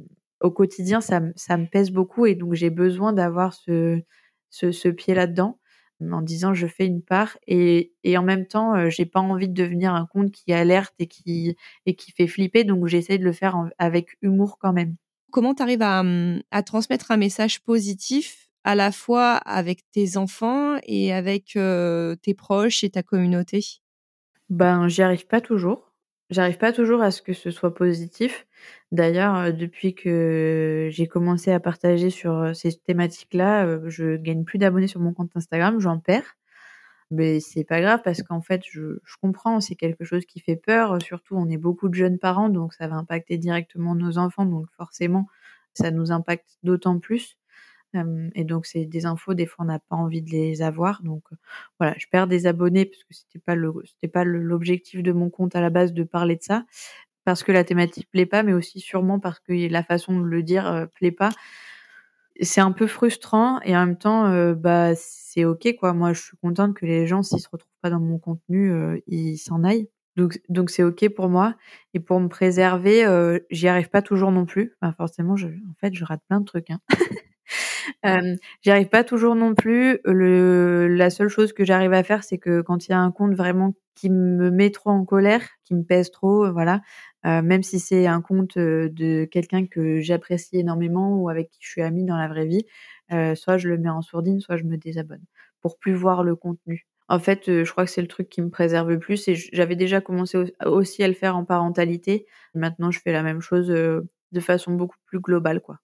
au 0.41 0.49
quotidien, 0.49 1.01
ça, 1.01 1.19
me 1.19 1.69
pèse 1.69 1.91
beaucoup 1.91 2.25
et 2.25 2.33
donc 2.33 2.55
j'ai 2.55 2.71
besoin 2.71 3.13
d'avoir 3.13 3.53
ce 3.53 4.89
pied 4.89 5.13
là-dedans 5.13 5.59
en 6.01 6.21
disant 6.21 6.53
je 6.53 6.67
fais 6.67 6.85
une 6.85 7.01
part 7.01 7.37
et, 7.47 7.93
et 8.03 8.17
en 8.17 8.23
même 8.23 8.45
temps 8.45 8.75
euh, 8.75 8.89
j'ai 8.89 9.05
pas 9.05 9.19
envie 9.19 9.49
de 9.49 9.53
devenir 9.53 9.93
un 9.93 10.05
compte 10.05 10.31
qui 10.31 10.53
alerte 10.53 10.93
et 10.99 11.07
qui 11.07 11.55
et 11.85 11.95
qui 11.95 12.11
fait 12.11 12.27
flipper 12.27 12.63
donc 12.63 12.87
j'essaie 12.87 13.17
de 13.17 13.25
le 13.25 13.33
faire 13.33 13.55
avec 13.77 14.17
humour 14.21 14.57
quand 14.59 14.73
même. 14.73 14.95
Comment 15.31 15.53
tu 15.53 15.61
arrives 15.61 15.81
à, 15.81 15.99
hum, 15.99 16.41
à, 16.51 16.63
transmettre 16.63 17.11
un 17.11 17.17
message 17.17 17.61
positif 17.61 18.49
à 18.63 18.75
la 18.75 18.91
fois 18.91 19.35
avec 19.35 19.89
tes 19.91 20.17
enfants 20.17 20.77
et 20.83 21.13
avec 21.13 21.55
euh, 21.55 22.15
tes 22.15 22.33
proches 22.33 22.83
et 22.83 22.89
ta 22.89 23.03
communauté? 23.03 23.63
Ben 24.49 24.87
j'y 24.87 25.01
arrive 25.01 25.27
pas 25.27 25.41
toujours. 25.41 25.93
J'arrive 26.29 26.57
pas 26.57 26.73
toujours 26.73 27.01
à 27.01 27.11
ce 27.11 27.21
que 27.21 27.33
ce 27.33 27.51
soit 27.51 27.73
positif. 27.73 28.47
D'ailleurs, 28.91 29.35
euh, 29.35 29.51
depuis 29.51 29.93
que 29.95 30.89
j'ai 30.91 31.07
commencé 31.07 31.51
à 31.51 31.59
partager 31.59 32.09
sur 32.09 32.33
euh, 32.33 32.53
ces 32.53 32.73
thématiques-là, 32.77 33.65
euh, 33.65 33.89
je 33.89 34.15
gagne 34.17 34.43
plus 34.43 34.57
d'abonnés 34.59 34.87
sur 34.87 34.99
mon 34.99 35.13
compte 35.13 35.31
Instagram, 35.35 35.79
j'en 35.79 35.99
perds. 35.99 36.37
Mais 37.11 37.39
c'est 37.39 37.63
pas 37.63 37.81
grave 37.81 38.01
parce 38.03 38.21
qu'en 38.23 38.41
fait, 38.41 38.61
je, 38.71 38.99
comprends, 39.21 39.61
c'est 39.61 39.75
quelque 39.75 40.05
chose 40.05 40.25
qui 40.25 40.39
fait 40.39 40.55
peur. 40.55 41.01
Surtout, 41.01 41.35
on 41.35 41.49
est 41.49 41.57
beaucoup 41.57 41.89
de 41.89 41.95
jeunes 41.95 42.19
parents, 42.19 42.49
donc 42.49 42.73
ça 42.73 42.87
va 42.87 42.95
impacter 42.97 43.37
directement 43.37 43.95
nos 43.95 44.17
enfants, 44.19 44.45
donc 44.45 44.67
forcément, 44.77 45.27
ça 45.73 45.91
nous 45.91 46.11
impacte 46.11 46.57
d'autant 46.63 46.99
plus 46.99 47.39
et 48.35 48.43
donc 48.43 48.65
c'est 48.65 48.85
des 48.85 49.05
infos, 49.05 49.33
des 49.33 49.45
fois 49.45 49.65
on 49.65 49.67
n'a 49.67 49.79
pas 49.79 49.95
envie 49.95 50.21
de 50.21 50.29
les 50.29 50.61
avoir. 50.61 51.01
Donc 51.03 51.23
voilà, 51.79 51.95
je 51.97 52.05
perds 52.11 52.27
des 52.27 52.45
abonnés 52.45 52.85
parce 52.85 53.03
que 53.03 53.13
c'était 53.13 53.39
pas 53.39 53.55
pas 54.13 54.23
l'objectif 54.23 55.01
de 55.03 55.11
mon 55.11 55.29
compte 55.29 55.55
à 55.55 55.61
la 55.61 55.69
base 55.69 55.93
de 55.93 56.03
parler 56.03 56.35
de 56.35 56.43
ça, 56.43 56.65
parce 57.25 57.43
que 57.43 57.51
la 57.51 57.63
thématique 57.63 58.09
plaît 58.11 58.25
pas, 58.25 58.43
mais 58.43 58.53
aussi 58.53 58.79
sûrement 58.79 59.19
parce 59.19 59.39
que 59.39 59.53
la 59.69 59.83
façon 59.83 60.19
de 60.19 60.25
le 60.25 60.43
dire 60.43 60.87
plaît 60.95 61.11
pas. 61.11 61.31
C'est 62.41 62.61
un 62.61 62.71
peu 62.71 62.87
frustrant 62.87 63.59
et 63.63 63.75
en 63.75 63.85
même 63.85 63.97
temps, 63.97 64.53
bah 64.53 64.93
c'est 64.95 65.43
ok 65.45 65.75
quoi. 65.77 65.93
Moi, 65.93 66.13
je 66.13 66.21
suis 66.21 66.37
contente 66.37 66.73
que 66.75 66.85
les 66.85 67.05
gens, 67.05 67.21
s'ils 67.21 67.41
se 67.41 67.49
retrouvent 67.51 67.69
pas 67.81 67.89
dans 67.89 67.99
mon 67.99 68.17
contenu, 68.17 69.01
ils 69.07 69.37
s'en 69.37 69.63
aillent. 69.63 69.89
Donc 70.15 70.39
donc 70.49 70.69
c'est 70.69 70.83
ok 70.83 71.09
pour 71.09 71.29
moi 71.29 71.55
et 71.93 71.99
pour 71.99 72.19
me 72.19 72.29
préserver, 72.29 73.05
j'y 73.51 73.67
arrive 73.67 73.89
pas 73.89 74.01
toujours 74.01 74.31
non 74.31 74.45
plus. 74.45 74.73
Enfin, 74.81 74.93
forcément, 74.93 75.35
je, 75.35 75.47
en 75.47 75.73
fait, 75.81 75.93
je 75.93 76.05
rate 76.05 76.21
plein 76.29 76.39
de 76.39 76.45
trucs. 76.45 76.69
Hein. 76.69 76.79
Euh, 78.05 78.35
j'y 78.61 78.71
arrive 78.71 78.89
pas 78.89 79.03
toujours 79.03 79.35
non 79.35 79.55
plus. 79.55 79.99
La 80.05 81.09
seule 81.09 81.27
chose 81.27 81.53
que 81.53 81.65
j'arrive 81.65 81.93
à 81.93 82.03
faire, 82.03 82.23
c'est 82.23 82.37
que 82.37 82.61
quand 82.61 82.87
il 82.87 82.91
y 82.91 82.93
a 82.93 82.99
un 82.99 83.11
compte 83.11 83.33
vraiment 83.33 83.73
qui 83.95 84.09
me 84.09 84.49
met 84.51 84.69
trop 84.71 84.91
en 84.91 85.03
colère, 85.05 85.41
qui 85.65 85.75
me 85.75 85.83
pèse 85.83 86.11
trop, 86.11 86.45
euh, 86.45 86.51
voilà, 86.51 86.81
euh, 87.25 87.41
même 87.41 87.63
si 87.63 87.79
c'est 87.79 88.07
un 88.07 88.21
compte 88.21 88.57
euh, 88.57 88.89
de 88.89 89.25
quelqu'un 89.25 89.65
que 89.67 89.99
j'apprécie 89.99 90.57
énormément 90.59 91.17
ou 91.21 91.29
avec 91.29 91.49
qui 91.51 91.59
je 91.61 91.69
suis 91.69 91.81
amie 91.81 92.05
dans 92.05 92.17
la 92.17 92.27
vraie 92.27 92.45
vie, 92.45 92.65
euh, 93.11 93.35
soit 93.35 93.57
je 93.57 93.67
le 93.69 93.77
mets 93.77 93.89
en 93.89 94.01
sourdine, 94.01 94.39
soit 94.39 94.57
je 94.57 94.63
me 94.63 94.77
désabonne 94.77 95.23
pour 95.61 95.77
plus 95.77 95.93
voir 95.93 96.23
le 96.23 96.35
contenu. 96.35 96.87
En 97.09 97.19
fait, 97.19 97.43
je 97.47 97.69
crois 97.71 97.85
que 97.85 97.91
c'est 97.91 98.01
le 98.01 98.07
truc 98.07 98.29
qui 98.29 98.41
me 98.41 98.49
préserve 98.49 98.89
le 98.89 98.99
plus 98.99 99.27
et 99.27 99.35
j'avais 99.35 99.75
déjà 99.75 99.99
commencé 99.99 100.37
aussi 100.65 101.03
à 101.03 101.07
le 101.07 101.13
faire 101.15 101.35
en 101.35 101.43
parentalité. 101.43 102.27
Maintenant, 102.53 102.91
je 102.91 102.99
fais 102.99 103.11
la 103.11 103.23
même 103.23 103.41
chose 103.41 103.67
de 103.67 104.39
façon 104.39 104.73
beaucoup 104.73 104.97
plus 105.07 105.19
globale, 105.19 105.59
quoi. 105.61 105.79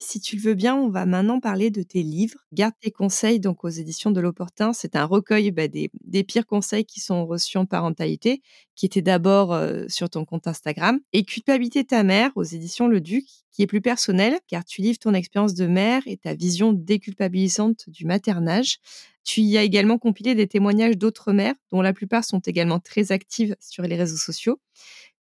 Si 0.00 0.20
tu 0.20 0.36
le 0.36 0.42
veux 0.42 0.54
bien, 0.54 0.76
on 0.76 0.90
va 0.90 1.06
maintenant 1.06 1.40
parler 1.40 1.70
de 1.70 1.82
tes 1.82 2.04
livres. 2.04 2.38
Garde 2.52 2.74
tes 2.80 2.92
conseils 2.92 3.40
donc 3.40 3.64
aux 3.64 3.68
éditions 3.68 4.12
de 4.12 4.20
l'Opportun. 4.20 4.72
C'est 4.72 4.94
un 4.94 5.04
recueil 5.04 5.50
bah, 5.50 5.66
des, 5.66 5.90
pires 6.24 6.46
conseils 6.46 6.84
qui 6.84 7.00
sont 7.00 7.26
reçus 7.26 7.58
en 7.58 7.66
parentalité, 7.66 8.40
qui 8.76 8.86
était 8.86 9.02
d'abord 9.02 9.60
sur 9.88 10.08
ton 10.08 10.24
compte 10.24 10.46
Instagram. 10.46 11.00
Et 11.12 11.24
Culpabilité 11.24 11.84
ta 11.84 12.04
mère 12.04 12.30
aux 12.36 12.44
éditions 12.44 12.86
Le 12.86 13.00
Duc, 13.00 13.24
qui 13.50 13.62
est 13.62 13.66
plus 13.66 13.80
personnel, 13.80 14.38
car 14.46 14.64
tu 14.64 14.82
livres 14.82 15.00
ton 15.00 15.14
expérience 15.14 15.54
de 15.54 15.66
mère 15.66 16.02
et 16.06 16.16
ta 16.16 16.34
vision 16.34 16.72
déculpabilisante 16.72 17.90
du 17.90 18.06
maternage. 18.06 18.78
Tu 19.24 19.40
y 19.40 19.58
as 19.58 19.64
également 19.64 19.98
compilé 19.98 20.36
des 20.36 20.46
témoignages 20.46 20.96
d'autres 20.96 21.32
mères, 21.32 21.56
dont 21.72 21.82
la 21.82 21.92
plupart 21.92 22.24
sont 22.24 22.38
également 22.40 22.78
très 22.78 23.10
actives 23.10 23.56
sur 23.58 23.82
les 23.82 23.96
réseaux 23.96 24.16
sociaux. 24.16 24.60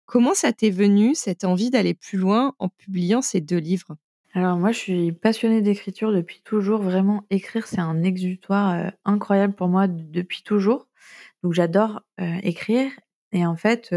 Comment 0.05 0.35
ça 0.35 0.53
t'est 0.53 0.69
venu, 0.69 1.15
cette 1.15 1.45
envie 1.45 1.71
d'aller 1.71 1.95
plus 1.95 2.19
loin 2.19 2.53
en 2.59 2.69
publiant 2.69 3.23
ces 3.23 3.41
deux 3.41 3.57
livres? 3.57 3.97
Alors 4.37 4.57
moi, 4.57 4.71
je 4.71 4.77
suis 4.77 5.11
passionnée 5.13 5.63
d'écriture 5.63 6.11
depuis 6.11 6.41
toujours. 6.43 6.83
Vraiment, 6.83 7.23
écrire, 7.31 7.65
c'est 7.65 7.79
un 7.79 8.03
exutoire 8.03 8.91
incroyable 9.03 9.55
pour 9.55 9.67
moi 9.67 9.87
depuis 9.87 10.43
toujours. 10.43 10.87
Donc 11.41 11.53
j'adore 11.53 12.03
écrire 12.43 12.91
et 13.31 13.47
en 13.47 13.55
fait, 13.55 13.93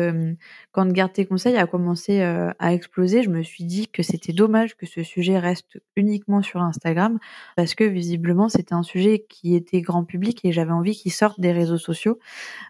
quand 0.72 0.90
Garde 0.90 1.12
tes 1.12 1.26
conseils 1.26 1.58
a 1.58 1.66
commencé, 1.66 2.22
à 2.22 2.72
exploser, 2.72 3.22
je 3.22 3.28
me 3.28 3.42
suis 3.42 3.64
dit 3.64 3.88
que 3.88 4.02
c'était 4.02 4.32
dommage 4.32 4.76
que 4.78 4.86
ce 4.86 5.02
sujet 5.02 5.38
reste 5.38 5.78
uniquement 5.94 6.40
sur 6.40 6.62
Instagram 6.62 7.18
parce 7.54 7.74
que 7.74 7.84
visiblement, 7.84 8.48
c'était 8.48 8.72
un 8.72 8.82
sujet 8.82 9.26
qui 9.28 9.54
était 9.54 9.82
grand 9.82 10.04
public 10.04 10.40
et 10.44 10.52
j'avais 10.52 10.72
envie 10.72 10.96
qu'il 10.96 11.12
sorte 11.12 11.38
des 11.38 11.52
réseaux 11.52 11.76
sociaux. 11.76 12.18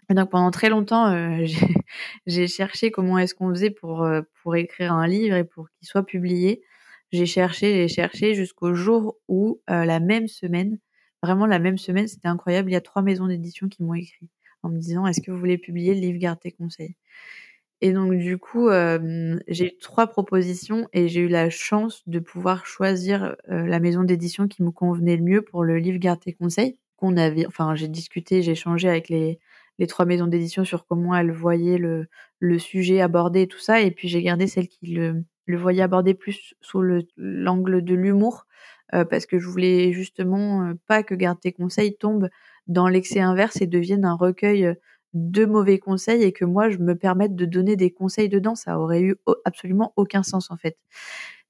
Et 0.09 0.13
donc 0.13 0.29
pendant 0.29 0.51
très 0.51 0.67
longtemps, 0.67 1.15
j'ai 2.27 2.47
cherché 2.49 2.91
comment 2.91 3.17
est-ce 3.17 3.33
qu'on 3.33 3.49
faisait 3.51 3.71
pour, 3.71 4.05
pour 4.43 4.57
écrire 4.57 4.91
un 4.91 5.07
livre 5.07 5.37
et 5.37 5.45
pour 5.45 5.69
qu'il 5.69 5.87
soit 5.87 6.05
publié. 6.05 6.61
J'ai 7.11 7.25
cherché, 7.25 7.73
j'ai 7.75 7.87
cherché 7.93 8.33
jusqu'au 8.35 8.73
jour 8.73 9.17
où, 9.27 9.61
la 9.67 9.99
même 9.99 10.27
semaine, 10.27 10.79
vraiment 11.23 11.45
la 11.45 11.59
même 11.59 11.77
semaine, 11.77 12.07
c'était 12.07 12.27
incroyable, 12.27 12.69
il 12.69 12.73
y 12.73 12.77
a 12.77 12.81
trois 12.81 13.01
maisons 13.01 13.27
d'édition 13.27 13.67
qui 13.69 13.83
m'ont 13.83 13.93
écrit 13.95 14.29
en 14.63 14.69
me 14.69 14.79
disant 14.79 15.05
est-ce 15.07 15.21
que 15.21 15.31
vous 15.31 15.39
voulez 15.39 15.57
publier 15.57 15.93
le 15.95 16.01
livre 16.01 16.19
Garde 16.19 16.39
tes 16.39 16.51
conseils? 16.51 16.95
Et 17.81 17.93
donc 17.93 18.13
du 18.15 18.37
coup, 18.37 18.69
j'ai 19.47 19.67
eu 19.67 19.77
trois 19.79 20.07
propositions 20.07 20.87
et 20.93 21.07
j'ai 21.07 21.21
eu 21.21 21.27
la 21.27 21.49
chance 21.49 22.03
de 22.07 22.19
pouvoir 22.19 22.65
choisir 22.65 23.35
la 23.47 23.79
maison 23.79 24.03
d'édition 24.03 24.47
qui 24.47 24.63
me 24.63 24.71
convenait 24.71 25.17
le 25.17 25.23
mieux 25.23 25.41
pour 25.41 25.63
le 25.63 25.77
livre 25.79 25.97
Garde 25.99 26.19
tes 26.21 26.33
conseils. 26.33 26.77
Qu'on 26.97 27.17
avait, 27.17 27.47
enfin 27.47 27.73
j'ai 27.75 27.87
discuté, 27.87 28.43
j'ai 28.43 28.51
échangé 28.51 28.87
avec 28.87 29.09
les, 29.09 29.39
les 29.79 29.87
trois 29.87 30.05
maisons 30.05 30.27
d'édition 30.27 30.63
sur 30.63 30.85
comment 30.85 31.15
elles 31.15 31.31
voyaient 31.31 31.79
le, 31.79 32.07
le 32.39 32.59
sujet 32.59 33.01
abordé 33.01 33.41
et 33.43 33.47
tout 33.47 33.59
ça. 33.59 33.81
Et 33.81 33.89
puis 33.91 34.07
j'ai 34.07 34.21
gardé 34.21 34.45
celle 34.47 34.67
qui 34.67 34.85
le, 34.93 35.23
le 35.51 35.57
voyait 35.57 35.83
abordé 35.83 36.13
plus 36.13 36.55
sous 36.61 36.81
l'angle 37.17 37.83
de 37.83 37.95
l'humour 37.95 38.45
parce 38.91 39.25
que 39.25 39.39
je 39.39 39.47
voulais 39.47 39.93
justement 39.93 40.73
pas 40.87 41.01
que 41.03 41.15
Garde 41.15 41.39
tes 41.39 41.53
conseils 41.53 41.95
tombe 41.95 42.29
dans 42.67 42.87
l'excès 42.87 43.21
inverse 43.21 43.61
et 43.61 43.67
devienne 43.67 44.03
un 44.03 44.15
recueil 44.15 44.75
de 45.13 45.45
mauvais 45.45 45.79
conseils 45.79 46.23
et 46.23 46.31
que 46.31 46.45
moi 46.45 46.69
je 46.69 46.77
me 46.77 46.95
permette 46.95 47.35
de 47.35 47.45
donner 47.45 47.75
des 47.75 47.91
conseils 47.91 48.29
dedans, 48.29 48.55
ça 48.55 48.79
aurait 48.79 49.01
eu 49.01 49.15
absolument 49.45 49.93
aucun 49.95 50.23
sens 50.23 50.51
en 50.51 50.57
fait. 50.57 50.77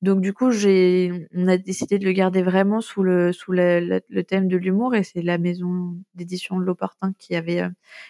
Donc 0.02 0.20
du 0.22 0.34
coup, 0.34 0.50
j'ai, 0.50 1.28
on 1.36 1.48
a 1.48 1.58
décidé 1.58 2.00
de 2.00 2.06
le 2.06 2.12
garder 2.12 2.42
vraiment 2.42 2.82
sous 2.82 3.04
le 3.04 3.32
sous 3.32 3.52
le, 3.52 4.00
thème 4.24 4.48
de 4.48 4.58
l'humour 4.58 4.96
et 4.96 5.04
c'est 5.04 5.22
la 5.22 5.38
maison 5.38 5.96
d'édition 6.16 6.58
de 6.60 6.64
l'Opportun 6.64 7.14
qui 7.20 7.36
avait 7.36 7.64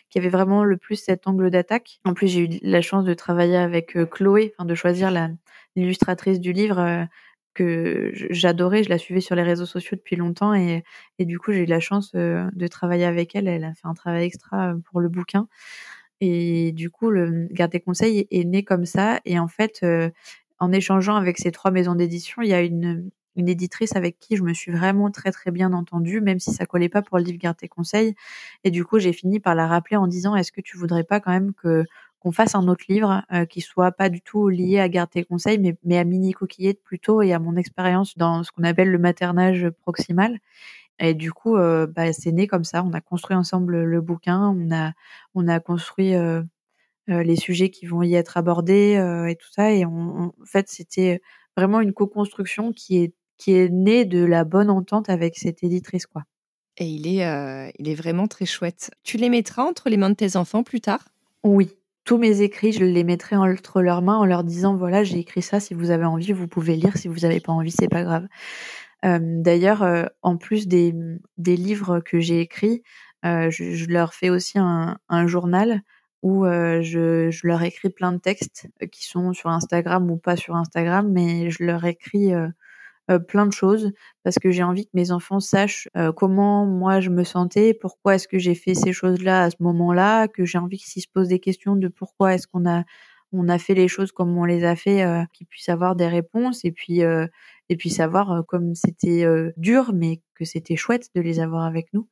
qui 0.09 0.17
avait 0.17 0.29
vraiment 0.29 0.63
le 0.63 0.77
plus 0.77 0.95
cet 0.95 1.27
angle 1.27 1.49
d'attaque. 1.49 1.99
En 2.05 2.13
plus, 2.13 2.27
j'ai 2.29 2.45
eu 2.45 2.59
la 2.61 2.81
chance 2.81 3.03
de 3.03 3.13
travailler 3.13 3.57
avec 3.57 3.97
Chloé, 4.09 4.53
enfin 4.55 4.65
de 4.65 4.75
choisir 4.75 5.11
la 5.11 5.31
l'illustratrice 5.75 6.39
du 6.39 6.53
livre 6.53 7.07
que 7.53 8.11
j'adorais, 8.29 8.83
je 8.83 8.89
la 8.89 8.97
suivais 8.97 9.21
sur 9.21 9.35
les 9.35 9.43
réseaux 9.43 9.65
sociaux 9.65 9.97
depuis 9.97 10.15
longtemps 10.15 10.53
et, 10.53 10.83
du 11.19 11.37
coup 11.39 11.51
j'ai 11.51 11.63
eu 11.63 11.65
la 11.65 11.79
chance 11.81 12.13
de 12.13 12.67
travailler 12.67 13.05
avec 13.05 13.35
elle. 13.35 13.47
Elle 13.47 13.65
a 13.65 13.73
fait 13.73 13.87
un 13.87 13.93
travail 13.93 14.23
extra 14.25 14.73
pour 14.89 15.01
le 15.01 15.09
bouquin 15.09 15.47
et 16.21 16.71
du 16.73 16.89
coup 16.89 17.09
le 17.09 17.47
Garde 17.51 17.71
des 17.71 17.79
conseils 17.81 18.27
est 18.31 18.45
né 18.45 18.63
comme 18.63 18.85
ça 18.85 19.19
et 19.25 19.39
en 19.39 19.47
fait 19.47 19.85
en 20.59 20.71
échangeant 20.71 21.15
avec 21.15 21.39
ces 21.39 21.51
trois 21.51 21.71
maisons 21.71 21.95
d'édition, 21.95 22.41
il 22.43 22.49
y 22.49 22.53
a 22.53 22.61
une, 22.61 23.09
une 23.35 23.49
éditrice 23.49 23.95
avec 23.95 24.19
qui 24.19 24.35
je 24.37 24.43
me 24.43 24.53
suis 24.53 24.71
vraiment 24.71 25.09
très 25.11 25.31
très 25.31 25.51
bien 25.51 25.73
entendue, 25.73 26.21
même 26.21 26.39
si 26.39 26.51
ça 26.51 26.65
collait 26.65 26.89
pas 26.89 27.01
pour 27.01 27.17
le 27.17 27.23
livre 27.23 27.39
Garde 27.39 27.57
tes 27.57 27.67
conseils. 27.67 28.15
Et 28.63 28.71
du 28.71 28.85
coup, 28.85 28.99
j'ai 28.99 29.13
fini 29.13 29.39
par 29.39 29.55
la 29.55 29.67
rappeler 29.67 29.97
en 29.97 30.07
disant 30.07 30.35
est-ce 30.35 30.51
que 30.51 30.61
tu 30.61 30.77
voudrais 30.77 31.03
pas 31.03 31.19
quand 31.19 31.31
même 31.31 31.53
que 31.53 31.85
qu'on 32.21 32.31
fasse 32.31 32.53
un 32.53 32.67
autre 32.67 32.85
livre 32.87 33.23
euh, 33.33 33.45
qui 33.45 33.61
soit 33.61 33.91
pas 33.91 34.07
du 34.09 34.21
tout 34.21 34.47
lié 34.47 34.79
à 34.79 34.87
Garde 34.89 35.09
tes 35.09 35.23
conseils, 35.23 35.57
mais, 35.57 35.75
mais 35.83 35.97
à 35.97 36.03
Mini 36.03 36.33
Coquillette 36.33 36.81
plutôt 36.83 37.23
et 37.23 37.33
à 37.33 37.39
mon 37.39 37.55
expérience 37.55 38.15
dans 38.15 38.43
ce 38.43 38.51
qu'on 38.51 38.63
appelle 38.63 38.91
le 38.91 38.99
maternage 38.99 39.67
proximal. 39.81 40.37
Et 40.99 41.15
du 41.15 41.33
coup, 41.33 41.57
euh, 41.57 41.87
bah, 41.87 42.13
c'est 42.13 42.31
né 42.31 42.45
comme 42.45 42.63
ça. 42.63 42.83
On 42.83 42.93
a 42.93 43.01
construit 43.01 43.35
ensemble 43.35 43.83
le 43.83 44.01
bouquin, 44.01 44.55
on 44.55 44.71
a, 44.71 44.93
on 45.33 45.47
a 45.47 45.59
construit 45.59 46.13
euh, 46.13 46.43
les 47.07 47.35
sujets 47.35 47.71
qui 47.71 47.87
vont 47.87 48.03
y 48.03 48.13
être 48.13 48.37
abordés 48.37 48.93
et 49.27 49.35
tout 49.35 49.51
ça. 49.51 49.73
Et 49.73 49.83
on, 49.83 50.25
en 50.27 50.45
fait, 50.45 50.69
c'était 50.69 51.21
vraiment 51.57 51.81
une 51.81 51.91
co-construction 51.91 52.71
qui 52.71 52.97
est, 52.97 53.13
qui 53.37 53.53
est 53.53 53.69
née 53.69 54.05
de 54.05 54.23
la 54.23 54.43
bonne 54.43 54.69
entente 54.69 55.09
avec 55.09 55.37
cette 55.37 55.63
éditrice, 55.63 56.05
quoi. 56.05 56.23
Et 56.77 56.85
il 56.85 57.07
est, 57.07 57.73
il 57.79 57.89
est 57.89 57.95
vraiment 57.95 58.27
très 58.27 58.45
chouette. 58.45 58.91
Tu 59.03 59.17
les 59.17 59.29
mettras 59.29 59.63
entre 59.63 59.89
les 59.89 59.97
mains 59.97 60.11
de 60.11 60.15
tes 60.15 60.35
enfants 60.35 60.63
plus 60.63 60.81
tard? 60.81 61.03
Oui, 61.43 61.75
tous 62.03 62.17
mes 62.17 62.41
écrits, 62.41 62.71
je 62.71 62.83
les 62.83 63.03
mettrai 63.03 63.35
entre 63.35 63.81
leurs 63.81 64.01
mains 64.01 64.17
en 64.17 64.25
leur 64.25 64.43
disant 64.43 64.75
voilà, 64.75 65.03
j'ai 65.03 65.19
écrit 65.19 65.41
ça, 65.41 65.59
si 65.59 65.73
vous 65.73 65.91
avez 65.91 66.05
envie, 66.05 66.31
vous 66.31 66.47
pouvez 66.47 66.75
lire, 66.75 66.97
si 66.97 67.07
vous 67.07 67.19
n'avez 67.19 67.39
pas 67.39 67.51
envie, 67.51 67.71
c'est 67.71 67.89
pas 67.89 68.03
grave. 68.03 68.27
D'ailleurs, 69.03 70.09
en 70.21 70.37
plus 70.37 70.67
des, 70.67 70.93
livres 71.37 71.99
que 72.01 72.19
j'ai 72.19 72.39
écrits, 72.39 72.83
je, 73.23 73.85
leur 73.89 74.13
fais 74.13 74.29
aussi 74.29 74.59
un, 74.59 75.27
journal 75.27 75.81
où 76.21 76.45
je, 76.45 77.47
leur 77.47 77.63
écris 77.63 77.89
plein 77.89 78.11
de 78.11 78.19
textes 78.19 78.67
qui 78.91 79.05
sont 79.05 79.33
sur 79.33 79.49
Instagram 79.49 80.09
ou 80.11 80.17
pas 80.17 80.35
sur 80.35 80.55
Instagram, 80.55 81.09
mais 81.11 81.49
je 81.49 81.63
leur 81.63 81.85
écris 81.85 82.31
euh, 83.11 83.19
plein 83.19 83.45
de 83.45 83.53
choses 83.53 83.91
parce 84.23 84.37
que 84.39 84.51
j'ai 84.51 84.63
envie 84.63 84.85
que 84.85 84.91
mes 84.93 85.11
enfants 85.11 85.39
sachent 85.39 85.87
euh, 85.97 86.11
comment 86.11 86.65
moi 86.65 87.01
je 87.01 87.09
me 87.09 87.23
sentais, 87.23 87.73
pourquoi 87.73 88.15
est-ce 88.15 88.27
que 88.27 88.39
j'ai 88.39 88.55
fait 88.55 88.73
ces 88.73 88.93
choses-là 88.93 89.43
à 89.43 89.49
ce 89.49 89.57
moment-là, 89.59 90.27
que 90.27 90.45
j'ai 90.45 90.57
envie 90.57 90.77
qu'ils 90.77 91.01
se 91.03 91.07
posent 91.13 91.27
des 91.29 91.39
questions 91.39 91.75
de 91.75 91.87
pourquoi 91.87 92.33
est-ce 92.35 92.47
qu'on 92.47 92.67
a 92.69 92.83
on 93.33 93.47
a 93.49 93.57
fait 93.59 93.75
les 93.75 93.87
choses 93.87 94.11
comme 94.11 94.37
on 94.37 94.43
les 94.45 94.65
a 94.65 94.75
fait, 94.75 95.03
euh, 95.03 95.23
qu'ils 95.33 95.47
puissent 95.47 95.69
avoir 95.69 95.95
des 95.95 96.07
réponses 96.07 96.65
et 96.65 96.71
puis 96.71 97.01
et 97.01 97.77
puis 97.77 97.89
savoir 97.89 98.43
comme 98.47 98.75
c'était 98.75 99.25
dur 99.57 99.91
mais 99.93 100.21
que 100.35 100.45
c'était 100.45 100.75
chouette 100.75 101.09
de 101.15 101.21
les 101.21 101.39
avoir 101.39 101.63
avec 101.65 101.87
nous. 101.93 102.07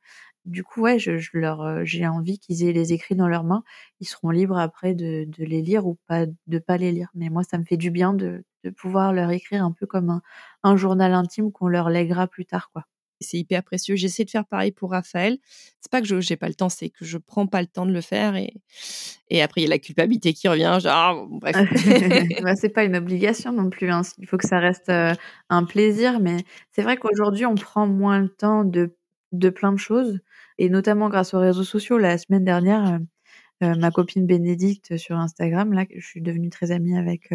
Du 0.46 0.64
coup, 0.64 0.82
ouais, 0.82 0.98
je, 0.98 1.12
leur, 1.34 1.84
j'ai 1.84 2.06
envie 2.06 2.38
qu'ils 2.38 2.64
aient 2.64 2.72
les 2.72 2.92
écrits 2.94 3.14
dans 3.14 3.28
leurs 3.28 3.44
mains. 3.44 3.62
Ils 4.00 4.06
seront 4.06 4.30
libres 4.30 4.58
après 4.58 4.94
de, 4.94 5.26
de 5.26 5.44
les 5.44 5.60
lire 5.62 5.86
ou 5.86 5.98
pas 6.06 6.24
de 6.46 6.58
pas 6.58 6.78
les 6.78 6.92
lire. 6.92 7.10
Mais 7.14 7.28
moi, 7.28 7.42
ça 7.44 7.58
me 7.58 7.64
fait 7.64 7.76
du 7.76 7.90
bien 7.90 8.14
de, 8.14 8.42
de 8.64 8.70
pouvoir 8.70 9.12
leur 9.12 9.30
écrire 9.30 9.64
un 9.64 9.72
peu 9.72 9.86
comme 9.86 10.10
un, 10.10 10.22
un 10.62 10.76
journal 10.76 11.12
intime 11.14 11.52
qu'on 11.52 11.68
leur 11.68 11.90
lèguera 11.90 12.26
plus 12.26 12.46
tard, 12.46 12.70
quoi. 12.72 12.84
C'est 13.22 13.36
hyper 13.36 13.62
précieux. 13.62 13.96
J'essaie 13.96 14.24
de 14.24 14.30
faire 14.30 14.46
pareil 14.46 14.72
pour 14.72 14.92
Raphaël. 14.92 15.36
C'est 15.80 15.90
pas 15.90 16.00
que 16.00 16.06
je 16.06 16.20
j'ai 16.20 16.36
pas 16.36 16.48
le 16.48 16.54
temps, 16.54 16.70
c'est 16.70 16.88
que 16.88 17.04
je 17.04 17.18
prends 17.18 17.46
pas 17.46 17.60
le 17.60 17.66
temps 17.66 17.84
de 17.84 17.92
le 17.92 18.00
faire 18.00 18.34
et 18.34 18.54
et 19.28 19.42
après 19.42 19.60
il 19.60 19.64
y 19.64 19.66
a 19.66 19.70
la 19.70 19.78
culpabilité 19.78 20.32
qui 20.32 20.48
revient. 20.48 20.78
Genre 20.80 21.28
bref. 21.28 21.54
bah, 22.42 22.56
c'est 22.56 22.70
pas 22.70 22.84
une 22.84 22.96
obligation 22.96 23.52
non 23.52 23.68
plus. 23.68 23.90
Hein. 23.90 24.00
Il 24.18 24.26
faut 24.26 24.38
que 24.38 24.48
ça 24.48 24.58
reste 24.58 24.88
euh, 24.88 25.12
un 25.50 25.64
plaisir, 25.64 26.18
mais 26.18 26.38
c'est 26.72 26.82
vrai 26.82 26.96
qu'aujourd'hui 26.96 27.44
on 27.44 27.56
prend 27.56 27.86
moins 27.86 28.20
le 28.20 28.30
temps 28.30 28.64
de 28.64 28.96
de 29.32 29.50
plein 29.50 29.72
de 29.72 29.78
choses 29.78 30.20
et 30.58 30.70
notamment 30.70 31.10
grâce 31.10 31.34
aux 31.34 31.40
réseaux 31.40 31.64
sociaux. 31.64 31.98
La 31.98 32.16
semaine 32.16 32.44
dernière, 32.44 32.94
euh, 32.94 32.98
euh, 33.62 33.74
ma 33.76 33.90
copine 33.90 34.26
Bénédicte 34.26 34.96
sur 34.96 35.16
Instagram, 35.16 35.74
là, 35.74 35.84
je 35.94 36.06
suis 36.06 36.22
devenue 36.22 36.48
très 36.48 36.70
amie 36.70 36.96
avec 36.96 37.30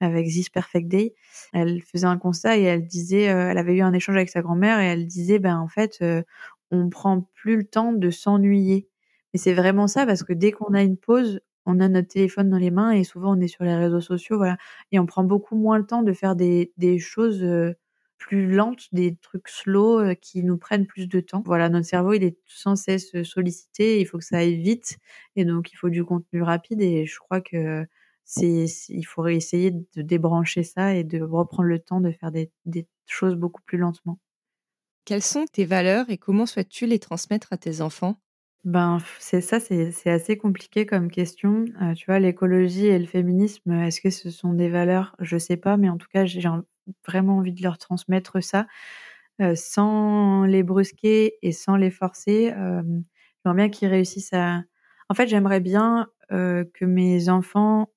avec 0.00 0.26
This 0.26 0.48
Perfect 0.50 0.88
Day, 0.88 1.14
elle 1.52 1.80
faisait 1.82 2.06
un 2.06 2.18
constat 2.18 2.58
et 2.58 2.62
elle 2.62 2.86
disait, 2.86 3.30
euh, 3.30 3.50
elle 3.50 3.58
avait 3.58 3.74
eu 3.76 3.82
un 3.82 3.92
échange 3.92 4.16
avec 4.16 4.28
sa 4.30 4.42
grand-mère 4.42 4.80
et 4.80 4.86
elle 4.86 5.06
disait, 5.06 5.38
ben 5.38 5.58
en 5.58 5.68
fait, 5.68 5.98
euh, 6.02 6.22
on 6.70 6.88
prend 6.90 7.28
plus 7.34 7.56
le 7.56 7.64
temps 7.64 7.92
de 7.92 8.10
s'ennuyer. 8.10 8.88
Et 9.34 9.38
c'est 9.38 9.54
vraiment 9.54 9.86
ça 9.86 10.06
parce 10.06 10.22
que 10.22 10.32
dès 10.32 10.52
qu'on 10.52 10.74
a 10.74 10.82
une 10.82 10.96
pause, 10.96 11.40
on 11.66 11.80
a 11.80 11.88
notre 11.88 12.08
téléphone 12.08 12.50
dans 12.50 12.58
les 12.58 12.70
mains 12.70 12.92
et 12.92 13.04
souvent 13.04 13.36
on 13.36 13.40
est 13.40 13.48
sur 13.48 13.64
les 13.64 13.74
réseaux 13.74 14.00
sociaux, 14.00 14.36
voilà, 14.36 14.56
et 14.92 14.98
on 14.98 15.06
prend 15.06 15.24
beaucoup 15.24 15.56
moins 15.56 15.78
le 15.78 15.86
temps 15.86 16.02
de 16.02 16.12
faire 16.12 16.36
des, 16.36 16.72
des 16.76 16.98
choses 16.98 17.42
euh, 17.42 17.74
plus 18.18 18.50
lentes, 18.50 18.88
des 18.92 19.16
trucs 19.16 19.48
slow 19.48 20.14
qui 20.20 20.42
nous 20.42 20.56
prennent 20.58 20.86
plus 20.86 21.06
de 21.08 21.20
temps. 21.20 21.42
Voilà, 21.44 21.68
notre 21.68 21.86
cerveau, 21.86 22.12
il 22.14 22.24
est 22.24 22.38
sans 22.46 22.76
cesse 22.76 23.22
sollicité, 23.22 24.00
il 24.00 24.06
faut 24.06 24.18
que 24.18 24.24
ça 24.24 24.38
aille 24.38 24.56
vite 24.56 24.96
et 25.36 25.44
donc 25.44 25.72
il 25.72 25.76
faut 25.76 25.90
du 25.90 26.04
contenu 26.04 26.42
rapide 26.42 26.80
et 26.80 27.04
je 27.06 27.18
crois 27.18 27.40
que 27.40 27.86
il 28.38 29.02
faudrait 29.04 29.36
essayer 29.36 29.70
de 29.70 30.02
débrancher 30.02 30.62
ça 30.64 30.94
et 30.94 31.04
de 31.04 31.20
reprendre 31.22 31.68
le 31.68 31.78
temps 31.80 32.00
de 32.00 32.10
faire 32.12 32.30
des, 32.32 32.50
des 32.66 32.86
choses 33.06 33.36
beaucoup 33.36 33.62
plus 33.62 33.78
lentement. 33.78 34.18
Quelles 35.06 35.22
sont 35.22 35.46
tes 35.46 35.64
valeurs 35.64 36.10
et 36.10 36.18
comment 36.18 36.44
souhaites-tu 36.44 36.84
les 36.84 36.98
transmettre 36.98 37.50
à 37.50 37.56
tes 37.56 37.80
enfants? 37.80 38.20
Ben, 38.64 38.98
c'est 39.20 39.40
ça, 39.40 39.60
c'est 39.60 40.10
assez 40.10 40.36
compliqué 40.36 40.86
comme 40.86 41.08
question. 41.10 41.66
Euh, 41.80 41.94
tu 41.94 42.06
vois, 42.06 42.18
l'écologie 42.18 42.86
et 42.86 42.98
le 42.98 43.06
féminisme, 43.06 43.70
est-ce 43.72 44.00
que 44.00 44.10
ce 44.10 44.28
sont 44.30 44.54
des 44.54 44.68
valeurs? 44.68 45.14
Je 45.20 45.38
sais 45.38 45.56
pas, 45.56 45.76
mais 45.76 45.88
en 45.88 45.98
tout 45.98 46.08
cas, 46.12 46.24
j'ai 46.26 46.42
vraiment 47.06 47.36
envie 47.38 47.52
de 47.52 47.62
leur 47.62 47.78
transmettre 47.78 48.42
ça 48.42 48.66
euh, 49.40 49.54
sans 49.54 50.44
les 50.44 50.64
brusquer 50.64 51.36
et 51.42 51.52
sans 51.52 51.76
les 51.76 51.90
forcer. 51.90 52.52
Euh, 52.54 52.82
j'aimerais 53.44 53.56
bien 53.56 53.68
qu'ils 53.70 53.88
réussissent 53.88 54.32
à. 54.32 54.62
En 55.08 55.14
fait, 55.14 55.28
j'aimerais 55.28 55.60
bien 55.60 56.08
que 56.30 56.84
mes 56.84 57.28
enfants 57.28 57.88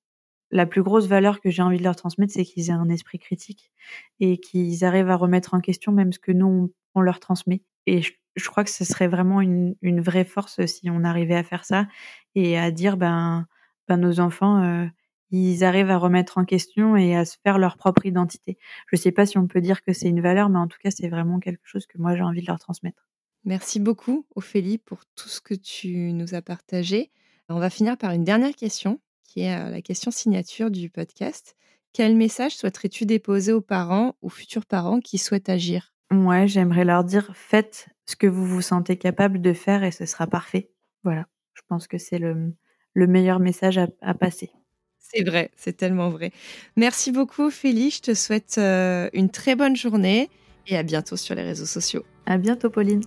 la 0.50 0.66
plus 0.66 0.82
grosse 0.82 1.06
valeur 1.06 1.40
que 1.40 1.50
j'ai 1.50 1.62
envie 1.62 1.78
de 1.78 1.82
leur 1.82 1.96
transmettre, 1.96 2.32
c'est 2.32 2.44
qu'ils 2.44 2.70
aient 2.70 2.72
un 2.72 2.88
esprit 2.88 3.18
critique 3.18 3.70
et 4.18 4.38
qu'ils 4.38 4.84
arrivent 4.84 5.10
à 5.10 5.16
remettre 5.16 5.54
en 5.54 5.60
question 5.60 5.92
même 5.92 6.12
ce 6.12 6.18
que 6.18 6.32
nous, 6.32 6.72
on, 6.94 7.00
leur 7.00 7.20
transmet. 7.20 7.62
Et 7.86 8.02
je, 8.02 8.48
crois 8.48 8.64
que 8.64 8.70
ce 8.70 8.84
serait 8.84 9.08
vraiment 9.08 9.40
une, 9.40 9.76
vraie 10.00 10.24
force 10.24 10.64
si 10.66 10.90
on 10.90 11.04
arrivait 11.04 11.36
à 11.36 11.44
faire 11.44 11.64
ça 11.64 11.86
et 12.34 12.58
à 12.58 12.70
dire, 12.70 12.96
ben, 12.96 13.46
ben 13.88 13.96
nos 13.96 14.20
enfants, 14.20 14.62
euh, 14.62 14.86
ils 15.30 15.62
arrivent 15.62 15.90
à 15.90 15.98
remettre 15.98 16.38
en 16.38 16.44
question 16.44 16.96
et 16.96 17.14
à 17.14 17.24
se 17.24 17.36
faire 17.42 17.58
leur 17.58 17.76
propre 17.76 18.06
identité. 18.06 18.58
Je 18.90 18.96
ne 18.96 19.00
sais 19.00 19.12
pas 19.12 19.26
si 19.26 19.38
on 19.38 19.46
peut 19.46 19.60
dire 19.60 19.82
que 19.82 19.92
c'est 19.92 20.08
une 20.08 20.20
valeur, 20.20 20.48
mais 20.48 20.58
en 20.58 20.66
tout 20.66 20.78
cas, 20.82 20.90
c'est 20.90 21.08
vraiment 21.08 21.38
quelque 21.38 21.64
chose 21.64 21.86
que 21.86 21.98
moi 21.98 22.16
j'ai 22.16 22.22
envie 22.22 22.42
de 22.42 22.46
leur 22.46 22.58
transmettre. 22.58 23.06
Merci 23.44 23.80
beaucoup, 23.80 24.26
Ophélie, 24.34 24.78
pour 24.78 25.00
tout 25.14 25.28
ce 25.28 25.40
que 25.40 25.54
tu 25.54 26.12
nous 26.12 26.34
as 26.34 26.42
partagé. 26.42 27.10
On 27.48 27.58
va 27.58 27.70
finir 27.70 27.96
par 27.96 28.12
une 28.12 28.24
dernière 28.24 28.54
question, 28.54 29.00
qui 29.30 29.42
est 29.42 29.70
la 29.70 29.80
question 29.80 30.10
signature 30.10 30.72
du 30.72 30.90
podcast. 30.90 31.54
Quel 31.92 32.16
message 32.16 32.56
souhaiterais-tu 32.56 33.06
déposer 33.06 33.52
aux 33.52 33.60
parents 33.60 34.16
ou 34.22 34.28
futurs 34.28 34.66
parents 34.66 34.98
qui 34.98 35.18
souhaitent 35.18 35.48
agir? 35.48 35.92
Ouais, 36.12 36.48
j'aimerais 36.48 36.84
leur 36.84 37.04
dire 37.04 37.30
faites 37.34 37.86
ce 38.06 38.16
que 38.16 38.26
vous 38.26 38.44
vous 38.44 38.60
sentez 38.60 38.96
capable 38.96 39.40
de 39.40 39.52
faire 39.52 39.84
et 39.84 39.92
ce 39.92 40.04
sera 40.04 40.26
parfait. 40.26 40.70
Voilà, 41.04 41.26
je 41.54 41.62
pense 41.68 41.86
que 41.86 41.96
c'est 41.96 42.18
le, 42.18 42.52
meilleur 42.96 43.38
message 43.38 43.78
à, 43.78 44.14
passer. 44.14 44.50
C'est 44.98 45.22
vrai, 45.22 45.52
c'est 45.56 45.76
tellement 45.76 46.10
vrai. 46.10 46.32
Merci 46.76 47.12
beaucoup, 47.12 47.44
Ophélie. 47.44 47.90
Je 47.90 48.00
te 48.00 48.14
souhaite 48.14 48.56
euh, 48.58 49.08
une 49.12 49.30
très 49.30 49.54
bonne 49.54 49.76
journée 49.76 50.28
et 50.66 50.76
à 50.76 50.82
bientôt 50.82 51.16
sur 51.16 51.36
les 51.36 51.42
réseaux 51.42 51.66
sociaux. 51.66 52.04
À 52.26 52.36
bientôt, 52.36 52.68
Pauline. 52.68 53.02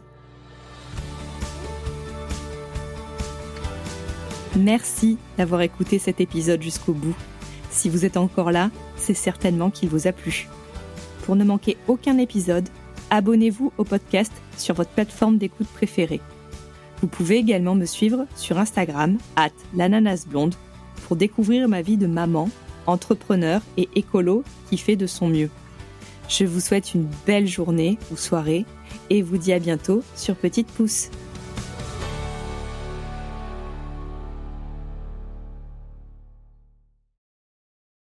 Merci 4.56 5.18
d'avoir 5.38 5.62
écouté 5.62 5.98
cet 5.98 6.22
épisode 6.22 6.62
jusqu'au 6.62 6.94
bout. 6.94 7.16
Si 7.72 7.89
vous 7.89 8.06
êtes 8.06 8.18
encore 8.18 8.52
là, 8.52 8.70
c'est 8.96 9.16
certainement 9.16 9.72
qu'il 9.72 9.89
vous 9.89 10.08
a 10.08 10.12
plu. 10.12 10.48
Pour 11.26 11.36
ne 11.36 11.44
manquer 11.44 11.76
aucun 11.88 12.20
épisode, 12.20 12.70
abonnez-vous 13.10 13.74
au 13.78 13.84
podcast 13.84 14.32
sur 14.58 14.76
votre 14.76 14.92
plateforme 14.92 15.39
d'écoute 15.39 15.68
préférée. 15.68 16.22
Vous 17.02 17.08
pouvez 17.08 17.38
également 17.38 17.74
me 17.74 17.86
suivre 17.86 18.28
sur 18.36 18.60
Instagram, 18.60 19.18
at 19.36 19.50
l'ananasblonde, 19.76 20.56
pour 21.08 21.18
découvrir 21.18 21.68
ma 21.68 21.82
vie 21.82 21.98
de 21.98 22.08
maman, 22.08 22.50
entrepreneur 22.86 23.62
et 23.78 23.89
écolo 23.96 24.44
qui 24.70 24.78
fait 24.78 24.96
de 24.96 25.08
son 25.08 25.28
mieux. 25.28 25.50
Je 26.30 26.46
vous 26.46 26.60
souhaite 26.60 26.94
une 26.94 27.10
belle 27.26 27.48
journée 27.48 27.98
ou 28.12 28.18
soirée 28.18 28.66
et 29.10 29.22
vous 29.22 29.38
dis 29.38 29.52
à 29.52 29.60
bientôt 29.60 30.04
sur 30.16 30.36
Petite 30.36 30.68
Pouce. 30.68 31.10